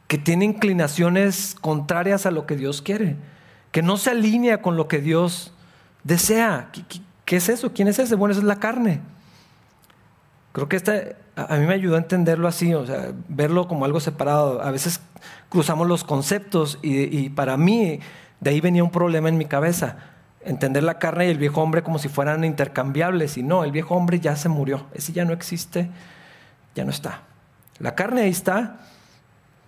[0.08, 3.16] Que tiene inclinaciones contrarias a lo que Dios quiere,
[3.72, 5.52] que no se alinea con lo que Dios
[6.04, 6.70] desea.
[7.26, 7.74] ¿Qué, es eso?
[7.74, 8.16] ¿Quién es ese?
[8.16, 9.02] Bueno, esa es la carne.
[10.52, 11.02] Creo que esta,
[11.36, 14.62] a mí me ayudó a entenderlo así, o sea, verlo como algo separado.
[14.62, 15.02] A veces
[15.50, 18.00] cruzamos los conceptos y, y para mí
[18.40, 19.98] de ahí venía un problema en mi cabeza.
[20.42, 23.38] Entender la carne y el viejo hombre como si fueran intercambiables.
[23.38, 24.86] Y no, el viejo hombre ya se murió.
[24.94, 25.90] Ese ya no existe,
[26.76, 27.22] ya no está.
[27.80, 28.78] La carne ahí está,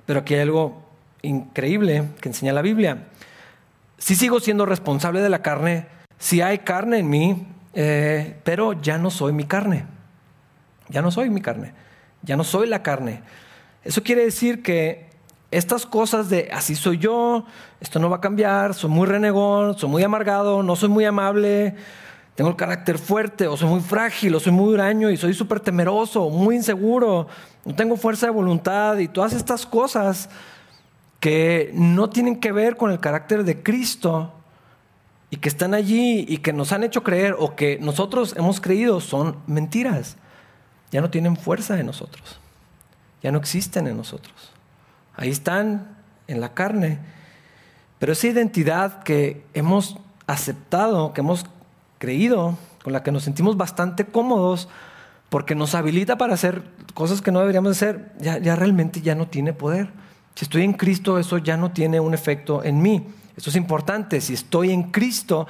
[0.08, 0.82] pero aquí hay algo
[1.22, 3.10] increíble que enseña la Biblia.
[4.00, 5.86] Si sigo siendo responsable de la carne,
[6.18, 9.86] si hay carne en mí, eh, pero ya no soy mi carne.
[10.88, 11.74] Ya no soy mi carne.
[12.24, 13.22] Ya no soy la carne.
[13.84, 15.10] Eso quiere decir que
[15.52, 17.46] estas cosas de así soy yo,
[17.82, 21.76] esto no va a cambiar, soy muy renegón, soy muy amargado, no soy muy amable,
[22.36, 25.60] tengo el carácter fuerte, o soy muy frágil, o soy muy huraño y soy súper
[25.60, 27.28] temeroso, muy inseguro,
[27.68, 30.30] no tengo fuerza de voluntad y todas estas cosas
[31.20, 34.32] que no tienen que ver con el carácter de Cristo
[35.30, 39.02] y que están allí y que nos han hecho creer o que nosotros hemos creído
[39.02, 40.16] son mentiras.
[40.92, 42.40] Ya no tienen fuerza en nosotros,
[43.22, 44.54] ya no existen en nosotros.
[45.18, 47.00] Ahí están en la carne.
[48.00, 51.46] Pero esa identidad que hemos aceptado, que hemos
[51.98, 54.70] creído, con la que nos sentimos bastante cómodos,
[55.30, 56.64] porque nos habilita para hacer
[56.94, 59.90] cosas que no deberíamos hacer, ya, ya realmente ya no tiene poder.
[60.36, 63.08] Si estoy en Cristo, eso ya no tiene un efecto en mí.
[63.36, 64.22] Eso es importante.
[64.22, 65.48] Si estoy en Cristo,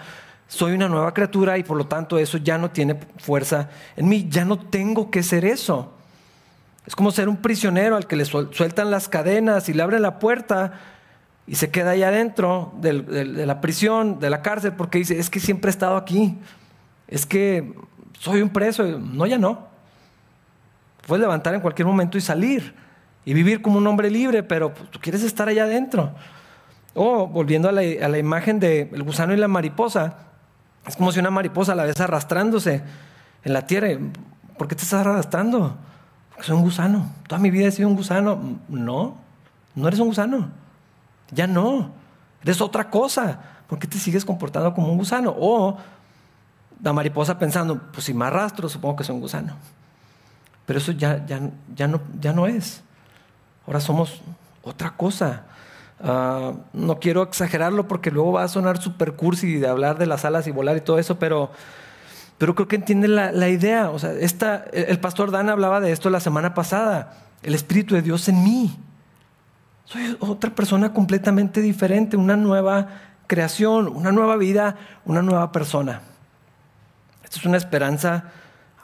[0.48, 4.28] soy una nueva criatura y por lo tanto eso ya no tiene fuerza en mí.
[4.30, 5.94] Ya no tengo que ser eso.
[6.86, 10.20] Es como ser un prisionero al que le sueltan las cadenas y le abren la
[10.20, 10.80] puerta
[11.46, 12.94] y se queda ahí adentro de
[13.46, 16.38] la prisión, de la cárcel, porque dice, es que siempre he estado aquí,
[17.08, 17.74] es que
[18.20, 19.68] soy un preso, no, ya no.
[21.06, 22.76] Puedes levantar en cualquier momento y salir
[23.26, 26.14] y vivir como un hombre libre, pero pues, tú quieres estar allá adentro.
[26.94, 30.18] O volviendo a la, imagen del gusano y la mariposa,
[30.86, 32.84] es como si una mariposa la ves arrastrándose
[33.44, 33.90] en la tierra.
[34.58, 35.76] ¿Por qué te estás arrastrando?
[36.30, 37.12] Porque soy un gusano.
[37.28, 38.40] Toda mi vida he sido un gusano.
[38.68, 39.18] No,
[39.76, 40.50] no eres un gusano.
[41.32, 41.92] Ya no.
[42.42, 43.40] Eres otra cosa.
[43.68, 45.36] ¿Por qué te sigues comportando como un gusano?
[45.38, 45.78] O
[46.82, 49.56] la mariposa pensando, pues si me arrastro, supongo que soy un gusano.
[50.66, 51.40] Pero eso ya, ya,
[51.76, 52.84] ya, no, ya no es.
[53.66, 54.22] Ahora somos
[54.64, 55.44] otra cosa.
[56.00, 60.26] Ah, no quiero exagerarlo porque luego va a sonar super cursi de hablar de las
[60.26, 61.52] alas y volar y todo eso, pero,
[62.38, 63.90] pero creo que entiende la, la idea.
[63.90, 67.14] O sea, esta, el pastor Dan hablaba de esto la semana pasada.
[67.44, 68.78] El Espíritu de Dios en mí.
[69.86, 72.88] Soy otra persona completamente diferente, una nueva
[73.28, 76.02] creación, una nueva vida, una nueva persona.
[77.28, 78.32] Esto es una esperanza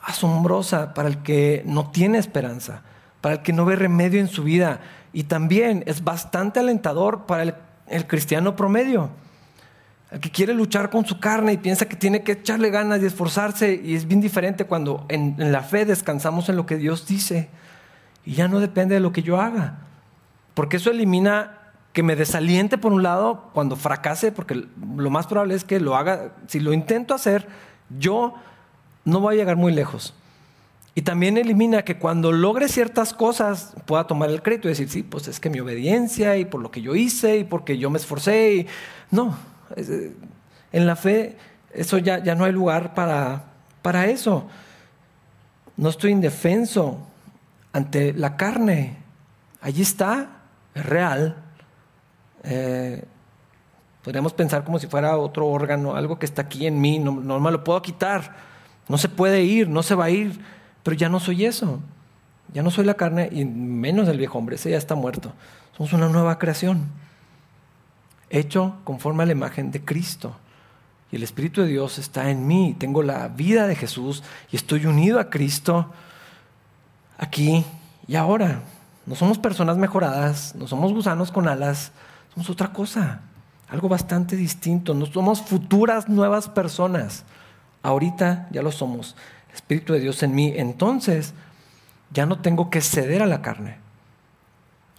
[0.03, 2.82] asombrosa para el que no tiene esperanza,
[3.21, 4.82] para el que no ve remedio en su vida.
[5.13, 7.43] Y también es bastante alentador para
[7.88, 9.12] el, cristiano promedio,
[10.12, 13.06] el que quiere luchar con su carne y piensa que tiene que echarle ganas y
[13.06, 13.79] esforzarse.
[13.82, 17.49] Y es bien diferente cuando en la fe descansamos en lo que Dios dice
[18.25, 19.77] y ya no depende de lo que yo haga.
[20.53, 21.60] Porque eso elimina
[21.93, 25.95] que me desaliente por un lado cuando fracase, porque lo más probable es que lo
[25.95, 27.47] haga, si lo intento hacer,
[27.89, 28.36] yo
[29.06, 30.13] no voy a llegar muy lejos.
[30.96, 35.02] Y también elimina que cuando logre ciertas cosas pueda tomar el crédito y decir, sí,
[35.02, 37.98] pues es que mi obediencia y por lo que yo hice y porque yo me
[37.98, 38.54] esforcé.
[38.54, 38.67] Y...
[39.10, 39.36] No,
[39.76, 40.13] eh,
[40.72, 41.36] en la fe
[41.74, 43.46] eso ya, ya no hay lugar para,
[43.82, 44.48] para eso.
[45.76, 47.00] No estoy indefenso
[47.72, 48.98] ante la carne.
[49.62, 50.41] Allí está,
[50.76, 51.38] es real.
[52.43, 53.04] Eh,
[54.04, 57.39] podríamos pensar como si fuera otro órgano, algo que está aquí en mí, no, no
[57.39, 58.36] me lo puedo quitar,
[58.88, 60.39] no se puede ir, no se va a ir,
[60.84, 61.80] pero ya no soy eso.
[62.54, 65.34] Ya no soy la carne y menos el viejo hombre, ese ya está muerto.
[65.76, 66.84] Somos una nueva creación,
[68.30, 70.36] hecho conforme a la imagen de Cristo.
[71.12, 74.86] Y el Espíritu de Dios está en mí, tengo la vida de Jesús y estoy
[74.86, 75.92] unido a Cristo
[77.18, 77.66] aquí
[78.08, 78.62] y ahora.
[79.06, 81.92] No somos personas mejoradas, no somos gusanos con alas,
[82.34, 83.22] somos otra cosa,
[83.69, 84.93] algo bastante distinto.
[84.93, 87.23] No somos futuras nuevas personas.
[87.82, 89.15] Ahorita ya lo somos.
[89.54, 90.54] Espíritu de Dios en mí.
[90.56, 91.34] Entonces,
[92.12, 93.78] ya no tengo que ceder a la carne.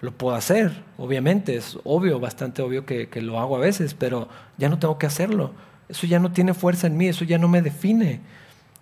[0.00, 4.28] Lo puedo hacer, obviamente, es obvio, bastante obvio que, que lo hago a veces, pero
[4.58, 5.52] ya no tengo que hacerlo.
[5.88, 8.20] Eso ya no tiene fuerza en mí, eso ya no me define.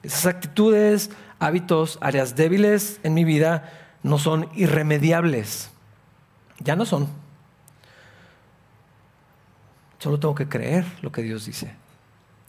[0.03, 3.71] Esas actitudes, hábitos, áreas débiles en mi vida
[4.03, 5.71] no son irremediables.
[6.59, 7.09] Ya no son.
[10.03, 11.77] Solo tengo que creer lo que Dios dice.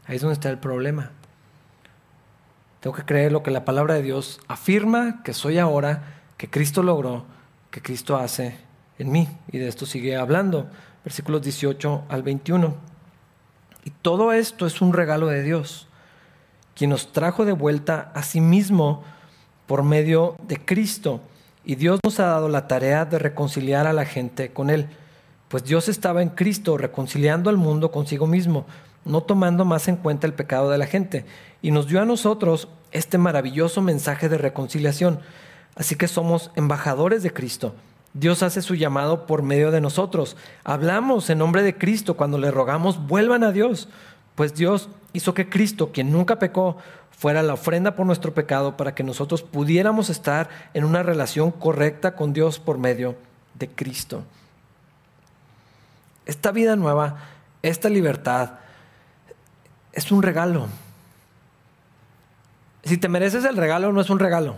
[0.08, 1.12] Ahí es donde está el problema.
[2.80, 6.02] Tengo que creer lo que la palabra de Dios afirma que soy ahora,
[6.38, 7.26] que Cristo logró,
[7.70, 8.58] que Cristo hace
[8.98, 9.28] en mí.
[9.52, 10.68] Y de esto sigue hablando.
[11.06, 12.76] Versículos 18 al 21.
[13.86, 15.88] Y todo esto es un regalo de Dios,
[16.74, 19.04] quien nos trajo de vuelta a sí mismo
[19.68, 21.22] por medio de Cristo
[21.64, 24.90] y Dios nos ha dado la tarea de reconciliar a la gente con Él,
[25.54, 28.66] pues Dios estaba en Cristo reconciliando al mundo consigo mismo,
[29.06, 31.28] no tomando más en cuenta el pecado de la gente,
[31.62, 35.20] y nos dio a nosotros este maravilloso mensaje de reconciliación.
[35.76, 37.76] Así que somos embajadores de Cristo.
[38.16, 40.38] Dios hace su llamado por medio de nosotros.
[40.64, 43.90] Hablamos en nombre de Cristo cuando le rogamos vuelvan a Dios,
[44.34, 46.78] pues Dios hizo que Cristo, quien nunca pecó,
[47.12, 52.16] fuera la ofrenda por nuestro pecado para que nosotros pudiéramos estar en una relación correcta
[52.16, 53.16] con Dios por medio
[53.54, 54.24] de Cristo.
[56.26, 57.18] Esta vida nueva,
[57.62, 58.52] esta libertad,
[59.92, 60.68] es un regalo.
[62.84, 64.56] Si te mereces el regalo, no es un regalo.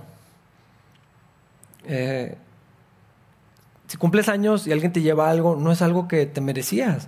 [1.83, 2.37] Eh,
[3.87, 7.07] si cumples años y alguien te lleva algo, no es algo que te merecías.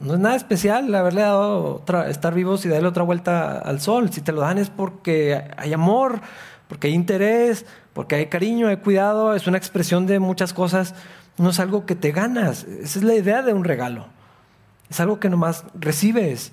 [0.00, 4.10] No es nada especial haberle dado otra, estar vivos y darle otra vuelta al sol.
[4.10, 6.20] Si te lo dan es porque hay amor,
[6.68, 10.94] porque hay interés, porque hay cariño, hay cuidado, es una expresión de muchas cosas.
[11.40, 12.64] No es algo que te ganas.
[12.64, 14.04] Esa es la idea de un regalo.
[14.90, 16.52] Es algo que nomás recibes.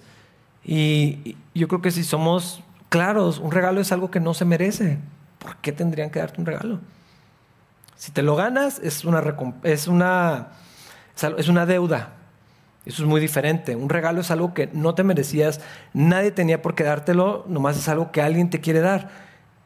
[0.63, 4.97] Y yo creo que si somos claros, un regalo es algo que no se merece.
[5.39, 6.79] ¿Por qué tendrían que darte un regalo?
[7.97, 9.21] Si te lo ganas, es una,
[9.63, 10.47] es una,
[11.38, 12.13] es una deuda.
[12.85, 13.75] Eso es muy diferente.
[13.75, 15.59] Un regalo es algo que no te merecías,
[15.93, 19.09] nadie tenía por qué dártelo, nomás es algo que alguien te quiere dar.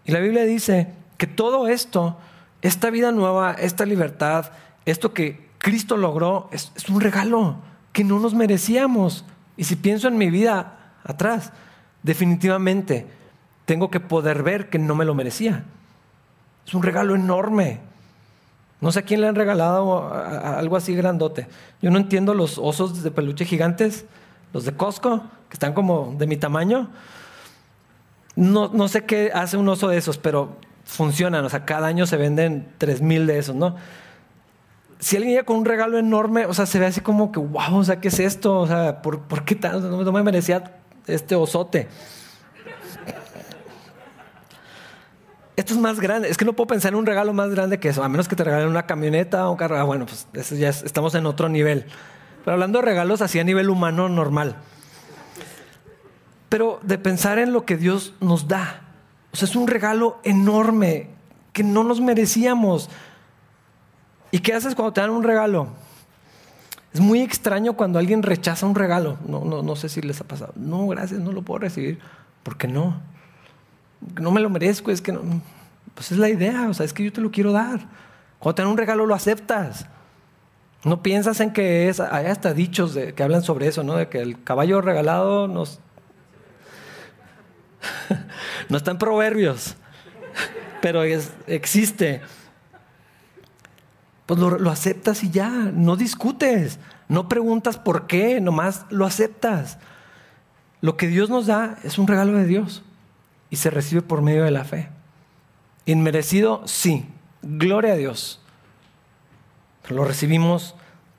[0.03, 2.17] Y la Biblia dice que todo esto,
[2.63, 4.47] esta vida nueva, esta libertad,
[4.85, 7.57] esto que Cristo logró, es, un regalo
[7.93, 9.25] que no nos merecíamos.
[9.57, 11.51] Y si pienso en mi vida atrás,
[12.03, 13.07] definitivamente
[13.65, 15.63] tengo que poder ver que no me lo merecía.
[16.65, 17.79] Es un regalo enorme.
[18.79, 21.47] No sé a quién le han regalado algo así grandote.
[21.81, 24.05] Yo no entiendo los osos de peluche gigantes,
[24.53, 25.19] los de Costco,
[25.49, 26.89] que están como de mi tamaño.
[28.35, 31.45] No, no sé qué hace un oso de esos, pero funcionan.
[31.45, 33.75] O sea, cada año se venden tres mil de esos, ¿no?
[35.01, 37.75] Si alguien llega con un regalo enorme, o sea, se ve así como que, wow,
[37.75, 38.59] o sea, ¿qué es esto?
[38.59, 40.03] O sea, ¿por, qué tanto?
[40.03, 41.89] No me merecía este osote.
[45.55, 46.29] esto es más grande.
[46.29, 48.35] Es que no puedo pensar en un regalo más grande que eso, a menos que
[48.35, 49.77] te regalen una camioneta o un carro.
[49.77, 51.87] Ah, bueno, pues ya estamos en otro nivel.
[52.45, 54.55] Pero hablando de regalos así a nivel humano normal.
[56.47, 58.81] Pero de pensar en lo que Dios nos da.
[59.31, 61.09] O sea, es un regalo enorme
[61.53, 62.89] que no nos merecíamos.
[64.31, 65.67] ¿Y qué haces cuando te dan un regalo?
[66.93, 69.17] Es muy extraño cuando alguien rechaza un regalo.
[69.27, 70.53] No, no, no sé si les ha pasado.
[70.55, 71.99] No, gracias, no lo puedo recibir.
[72.43, 73.01] ¿Por qué no?
[74.19, 75.21] no me lo merezco, es que no.
[75.93, 77.81] Pues es la idea, o sea, es que yo te lo quiero dar.
[78.39, 79.85] Cuando te dan un regalo lo aceptas.
[80.83, 83.95] No piensas en que es, hay hasta dichos que hablan sobre eso, ¿no?
[83.95, 85.79] De que el caballo regalado nos...
[88.69, 89.75] no está en proverbios,
[90.81, 92.21] pero existe.
[94.31, 96.79] Pues lo, aceptas y ya, no discutes,
[97.09, 99.77] no preguntas por qué, nomás lo aceptas.
[100.79, 102.81] Lo que Dios nos da es un regalo de Dios
[103.49, 104.87] y se recibe por medio de la fe.
[105.85, 107.09] Inmerecido, sí.
[107.41, 108.39] Gloria a Dios.
[109.89, 110.75] Lo recibimos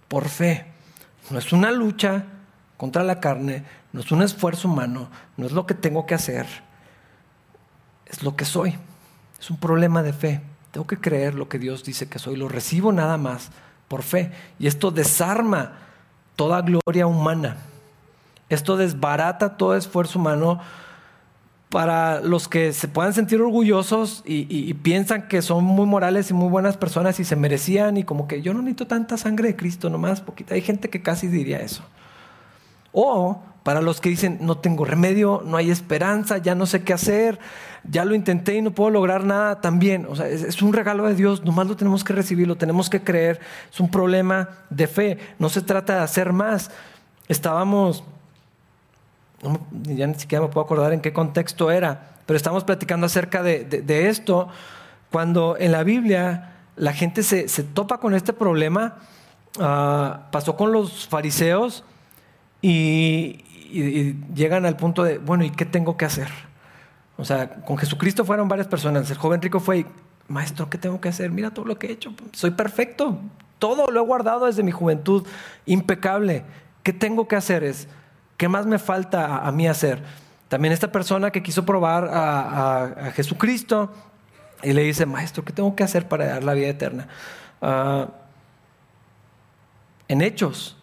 [0.08, 0.64] por fe.
[1.28, 2.24] No es una lucha
[2.78, 6.46] contra la carne, no es un esfuerzo humano, no es lo que tengo que hacer,
[8.06, 8.78] es lo que soy.
[9.38, 10.40] Es un problema de fe.
[10.72, 12.36] Tengo que creer lo que Dios dice que soy.
[12.36, 13.50] Lo recibo nada más
[13.88, 14.32] por fe.
[14.58, 15.74] Y esto desarma
[16.34, 17.58] toda gloria humana.
[18.48, 20.60] Esto desbarata todo esfuerzo humano
[21.68, 26.50] para los que se puedan sentir orgullosos y, piensan que son muy morales y muy
[26.50, 29.88] buenas personas y se merecían y como que yo no necesito tanta sangre de Cristo,
[29.88, 30.54] nomás poquita.
[30.54, 31.82] Hay gente que casi diría eso.
[32.92, 36.92] O para los que dicen, no tengo remedio, no hay esperanza, ya no sé qué
[36.92, 37.38] hacer,
[37.84, 40.06] ya lo intenté y no puedo lograr nada, también.
[40.08, 43.02] O sea, es, un regalo de Dios, nomás lo tenemos que recibir, lo tenemos que
[43.02, 43.40] creer.
[43.72, 46.70] Es un problema de fe, no se trata de hacer más.
[47.28, 48.04] Estábamos
[49.72, 54.08] ya ni siquiera me puedo acordar en qué contexto era, pero estamos platicando acerca de,
[54.08, 54.48] esto,
[55.10, 58.98] cuando en la Biblia la gente se, topa con este problema,
[59.58, 61.84] ah, pasó con los fariseos
[62.60, 66.28] y, llegan al punto de, bueno, ¿y qué tengo que hacer?
[67.16, 69.86] O sea, con Jesucristo fueron varias personas, el joven rico fue,
[70.28, 71.30] maestro, ¿qué tengo que hacer?
[71.30, 73.18] Mira todo lo que he hecho, soy perfecto,
[73.58, 75.26] todo lo he guardado desde mi juventud,
[75.66, 76.44] impecable,
[76.82, 77.64] ¿qué tengo que hacer?
[77.64, 77.88] Es,
[78.36, 80.02] ¿Qué más me falta a, mí hacer?
[80.48, 83.92] También esta persona que quiso probar a, Jesucristo
[84.62, 87.06] y le dice, maestro, ¿qué tengo que hacer para dar la vida eterna?
[87.60, 88.08] Ah,
[90.08, 90.76] en Hechos,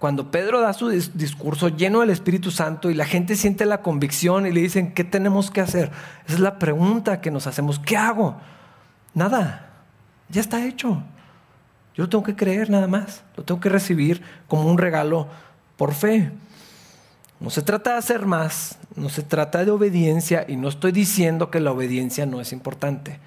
[0.00, 4.46] cuando Pedro da su discurso lleno del Espíritu Santo y la gente siente la convicción
[4.46, 5.92] y le dicen, ¿qué tenemos que hacer?
[6.24, 8.40] Esa es la pregunta que nos hacemos, ¿qué hago?
[9.12, 9.68] Nada,
[10.30, 11.02] ya está hecho.
[11.94, 15.28] Yo lo tengo que creer nada más, lo tengo que recibir como un regalo
[15.76, 16.32] por fe.
[17.38, 21.50] No se trata de hacer más, no se trata de obediencia y no estoy diciendo
[21.50, 23.20] que la obediencia no es importante.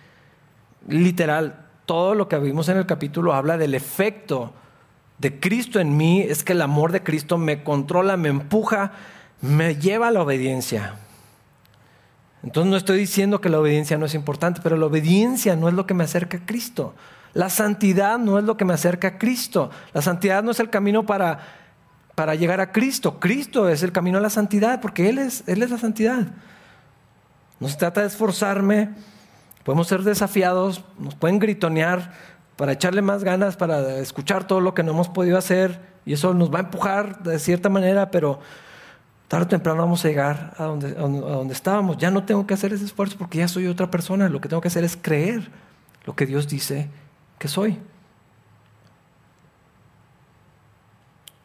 [0.88, 4.56] Literal, todo lo que vimos en el capítulo habla del efecto
[5.24, 8.92] de Cristo en mí, es que el amor de Cristo me controla, me empuja,
[9.42, 10.96] me lleva a la obediencia.
[12.44, 15.74] Entonces no estoy diciendo que la obediencia no es importante, pero la obediencia no es
[15.74, 16.94] lo que me acerca a Cristo.
[17.34, 19.72] La santidad no es lo que me acerca a Cristo.
[19.94, 21.40] La santidad no es el camino para,
[22.16, 23.22] para llegar a Cristo.
[23.22, 26.28] Cristo es el camino a la santidad, porque Él es, Él es la santidad.
[27.62, 28.90] No se trata de esforzarme,
[29.64, 32.12] podemos ser desafiados, nos pueden gritonear
[32.56, 36.34] para echarle más ganas, para escuchar todo lo que no hemos podido hacer, y eso
[36.34, 38.40] nos va a empujar de cierta manera, pero
[39.28, 41.98] tarde o temprano vamos a llegar a donde, a donde estábamos.
[41.98, 44.62] Ya no tengo que hacer ese esfuerzo porque ya soy otra persona, lo que tengo
[44.62, 45.50] que hacer es creer
[46.06, 46.90] lo que Dios dice
[47.40, 47.80] que soy.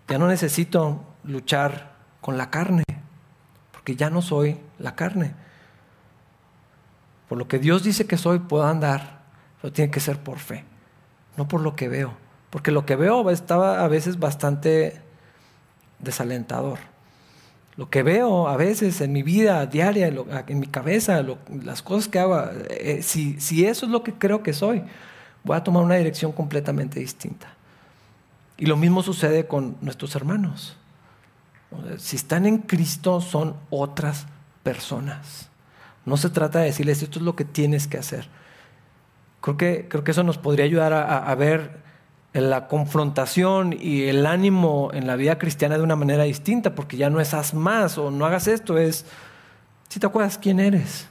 [0.08, 2.84] Ya no necesito luchar con la carne,
[3.72, 5.34] porque ya no soy la carne.
[7.28, 9.20] Por lo que Dios dice que soy, puedo andar,
[9.60, 10.64] pero tiene que ser por fe,
[11.38, 12.12] no por lo que veo.
[12.50, 15.00] Porque lo que veo estaba a veces bastante
[16.00, 16.78] desalentador.
[17.76, 21.24] Lo que veo a veces en mi vida diaria, en mi cabeza,
[21.62, 24.82] las cosas que hago, eh, si, si eso es lo que creo que soy,
[25.44, 27.54] voy a tomar una dirección completamente distinta.
[28.56, 30.76] Y lo mismo sucede con nuestros hermanos.
[31.98, 34.26] Si están en Cristo son otras
[34.64, 35.48] personas.
[36.04, 38.28] No se trata de decirles esto es lo que tienes que hacer.
[39.40, 41.78] Creo que, creo que eso nos podría ayudar a, a ver
[42.32, 47.10] la confrontación y el ánimo en la vida cristiana de una manera distinta, porque ya
[47.10, 49.06] no es haz más o no hagas esto, es
[49.88, 51.08] si te acuerdas quién eres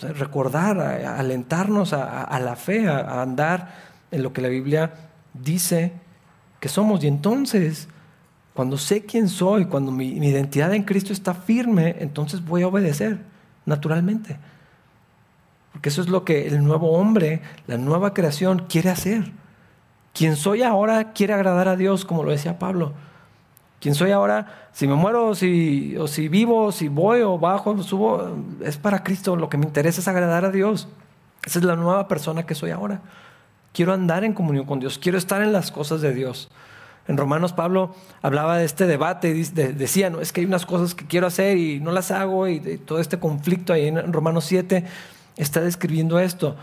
[0.00, 3.74] recordar, alentarnos a, la fe, a, andar
[4.10, 4.92] en lo que la Biblia
[5.32, 5.92] dice
[6.60, 7.04] que somos.
[7.04, 7.88] Y entonces,
[8.54, 13.18] cuando sé quién soy, cuando mi, identidad en Cristo está firme, entonces voy a obedecer
[13.66, 14.36] naturalmente.
[15.84, 19.32] Porque eso es lo que el nuevo hombre, la nueva creación quiere hacer.
[20.14, 22.94] Quien soy ahora quiere agradar a Dios, como lo decía Pablo.
[23.80, 28.34] Quien soy ahora, si me muero o si, si vivo, si voy o bajo, subo,
[28.64, 29.36] es para Cristo.
[29.36, 30.88] Lo que me interesa es agradar a Dios.
[31.44, 33.02] Esa es la nueva persona que soy ahora.
[33.74, 36.48] Quiero andar en comunión con Dios, quiero estar en las cosas de Dios.
[37.08, 40.94] En Romanos Pablo hablaba de este debate y decía, no, es que hay unas cosas
[40.94, 44.86] que quiero hacer y no las hago y todo este conflicto ahí en Romanos 7
[45.36, 46.56] está describiendo esto.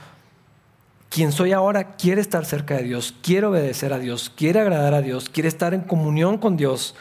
[1.10, 5.02] Quien soy ahora quiere estar cerca de Dios, quiere obedecer a Dios, quiere agradar a
[5.02, 6.96] Dios, quiere estar en comunión con Dios,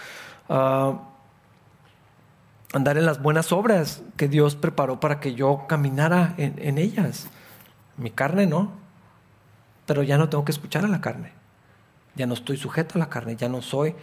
[0.48, 1.02] ah,
[2.72, 7.28] andar en las buenas obras que Dios preparó para que yo caminara en, en ellas.
[7.96, 8.72] Mi carne no,
[9.86, 11.32] pero ya no tengo que escuchar a la carne.
[12.16, 13.94] Ya no estoy sujeto a la carne, ya no soy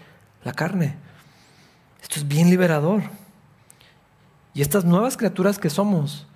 [0.44, 0.96] la carne.
[2.02, 3.04] Esto es bien liberador.
[4.54, 6.27] Y estas nuevas criaturas que somos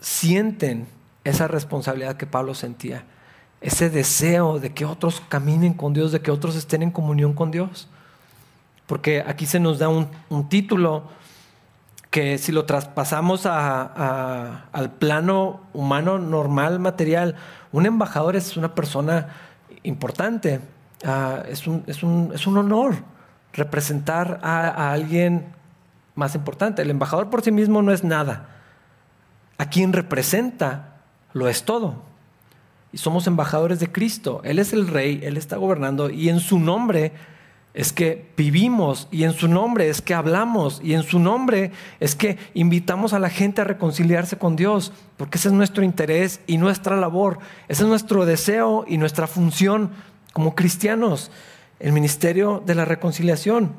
[0.00, 0.86] sienten
[1.24, 3.04] esa responsabilidad que Pablo sentía,
[3.60, 7.50] ese deseo de que otros caminen con Dios, de que otros estén en comunión con
[7.50, 7.88] Dios.
[8.86, 10.08] Porque aquí se nos da un,
[10.48, 11.04] título
[12.10, 17.34] que si lo traspasamos al plano humano normal, material,
[17.72, 19.28] un embajador es una persona
[19.82, 20.60] importante,
[21.04, 22.94] ah, es, un, es, un, honor
[23.52, 25.46] representar a, a alguien
[26.14, 26.82] más importante.
[26.82, 28.55] El embajador por sí mismo no es nada.
[29.58, 31.00] A quien representa
[31.32, 32.02] lo es todo.
[32.92, 34.40] Y somos embajadores de Cristo.
[34.44, 37.12] Él es el rey, Él está gobernando y en su nombre
[37.76, 42.14] es que vivimos y en su nombre es que hablamos y en su nombre es
[42.14, 46.56] que invitamos a la gente a reconciliarse con Dios, porque ese es nuestro interés y
[46.56, 47.38] nuestra labor,
[47.68, 49.90] ese es nuestro deseo y nuestra función
[50.32, 51.30] como cristianos,
[51.78, 53.72] el ministerio de la reconciliación.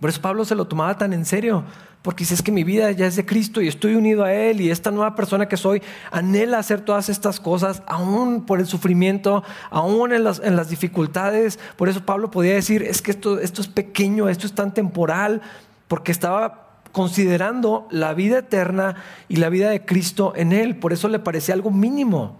[0.00, 1.64] Por eso Pablo se lo tomaba tan en serio,
[2.06, 4.60] porque si es que mi vida ya es de Cristo y estoy unido a Él
[4.60, 5.82] y esta nueva persona que soy
[6.12, 11.58] anhela hacer todas estas cosas, aún por el sufrimiento, aún en las, en las dificultades.
[11.74, 15.42] Por eso Pablo podía decir, es que esto, esto es pequeño, esto es tan temporal,
[15.88, 18.94] porque estaba considerando la vida eterna
[19.28, 20.76] y la vida de Cristo en Él.
[20.76, 22.36] Por eso le parecía algo mínimo,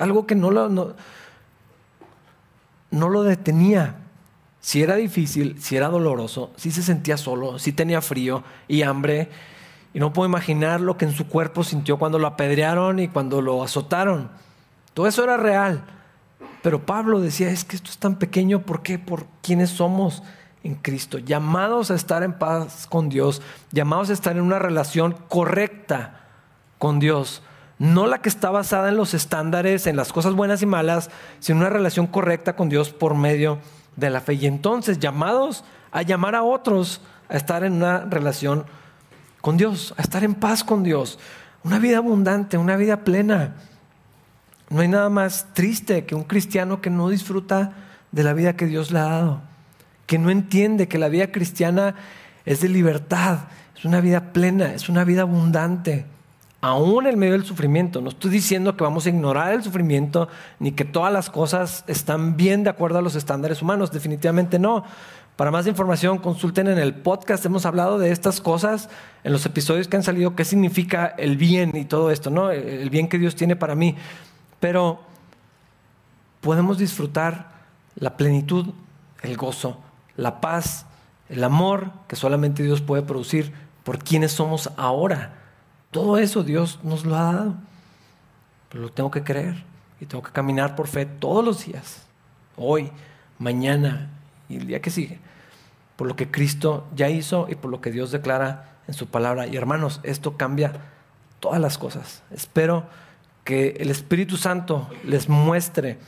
[0.00, 0.94] algo que no lo, no,
[2.90, 3.99] no lo detenía
[4.60, 9.30] si era difícil, si era doloroso, si se sentía solo, si tenía frío y hambre.
[9.92, 13.42] Y no puedo imaginar lo que en su cuerpo sintió cuando lo apedrearon y cuando
[13.42, 14.30] lo azotaron.
[14.94, 15.82] Todo eso era real.
[16.62, 18.98] Pero Pablo decía, es que esto es tan pequeño, ¿por qué?
[18.98, 20.22] Por quienes somos
[20.62, 23.40] en Cristo, llamados a estar en paz con Dios,
[23.72, 26.20] llamados a estar en una relación correcta
[26.78, 27.42] con Dios.
[27.78, 31.60] No la que está basada en los estándares, en las cosas buenas y malas, sino
[31.60, 33.60] una relación correcta con Dios por medio de
[34.00, 34.34] de la fe.
[34.34, 38.64] Y entonces llamados a llamar a otros a estar en una relación
[39.40, 41.18] con Dios, a estar en paz con Dios.
[41.62, 43.54] Una vida abundante, una vida plena.
[44.68, 47.72] No hay nada más triste que un cristiano que no disfruta
[48.12, 49.40] de la vida que Dios le ha dado,
[50.06, 51.94] que no entiende que la vida cristiana
[52.44, 53.40] es de libertad,
[53.76, 56.06] es una vida plena, es una vida abundante,
[56.60, 58.00] aún en medio del sufrimiento.
[58.00, 62.36] No estoy diciendo que vamos a ignorar el sufrimiento ni que todas las cosas están
[62.36, 64.84] bien de acuerdo a los estándares humanos, definitivamente no.
[65.36, 67.46] Para más información, consulten en el podcast.
[67.46, 68.90] Hemos hablado de estas cosas
[69.24, 72.50] en los episodios que han salido, qué significa el bien y todo esto, ¿no?
[72.50, 73.96] El bien que Dios tiene para mí.
[74.58, 75.00] Pero
[76.42, 77.52] podemos disfrutar
[77.94, 78.66] la plenitud,
[79.22, 79.78] el gozo,
[80.16, 80.84] la paz,
[81.30, 83.50] el amor que solamente Dios puede producir
[83.82, 85.39] por quienes somos ahora.
[85.90, 87.54] Todo eso Dios nos lo ha dado.
[88.68, 89.64] Pero lo tengo que creer
[90.00, 92.06] y tengo que caminar por fe todos los días,
[92.56, 92.90] hoy,
[93.38, 94.10] mañana
[94.48, 95.18] y el día que sigue
[96.00, 99.46] por lo que Cristo ya hizo y por lo que Dios declara en su palabra.
[99.46, 100.72] Y hermanos, esto cambia
[101.40, 102.22] todas las cosas.
[102.30, 102.86] Espero
[103.44, 105.98] que el Espíritu Santo les muestre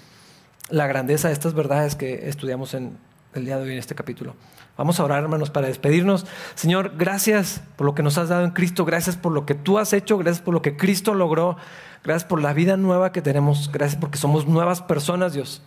[0.70, 2.96] la grandeza de estas verdades que estudiamos en
[3.34, 4.34] el día de hoy en este capítulo.
[4.76, 6.26] Vamos a orar, hermanos, para despedirnos.
[6.54, 9.78] Señor, gracias por lo que nos has dado en Cristo, gracias por lo que tú
[9.78, 11.56] has hecho, gracias por lo que Cristo logró,
[12.04, 15.62] gracias por la vida nueva que tenemos, gracias porque somos nuevas personas, Dios.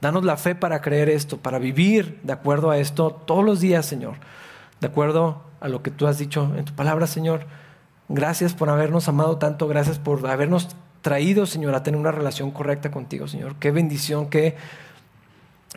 [0.00, 3.86] Danos la fe para creer esto, para vivir de acuerdo a esto todos los días,
[3.86, 4.14] Señor.
[4.80, 7.46] De acuerdo a lo que tú has dicho en tu palabra, Señor.
[8.08, 10.68] Gracias por habernos amado tanto, gracias por habernos
[11.02, 13.54] traído, Señor, a tener una relación correcta contigo, Señor.
[13.56, 14.56] Qué bendición, qué,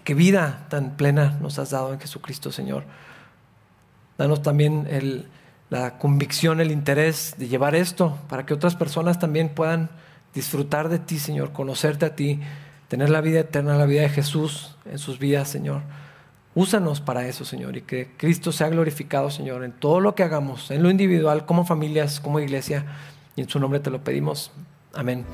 [0.06, 2.86] qué vida tan plena nos has dado en Jesucristo, Señor.
[4.18, 5.28] Danos también el,
[5.70, 9.90] la convicción, el interés de llevar esto para que otras personas también puedan
[10.34, 12.40] disfrutar de ti, Señor, conocerte a ti
[12.88, 15.82] tener la vida eterna, la vida de Jesús en sus vidas, Señor.
[16.54, 20.72] Úsanos para eso, Señor, y que Cristo sea glorificado, Señor, en todo lo que hagamos,
[20.72, 22.86] en lo individual, como familias, como iglesia,
[23.36, 24.52] y en su nombre te lo pedimos.
[24.94, 25.26] Amén.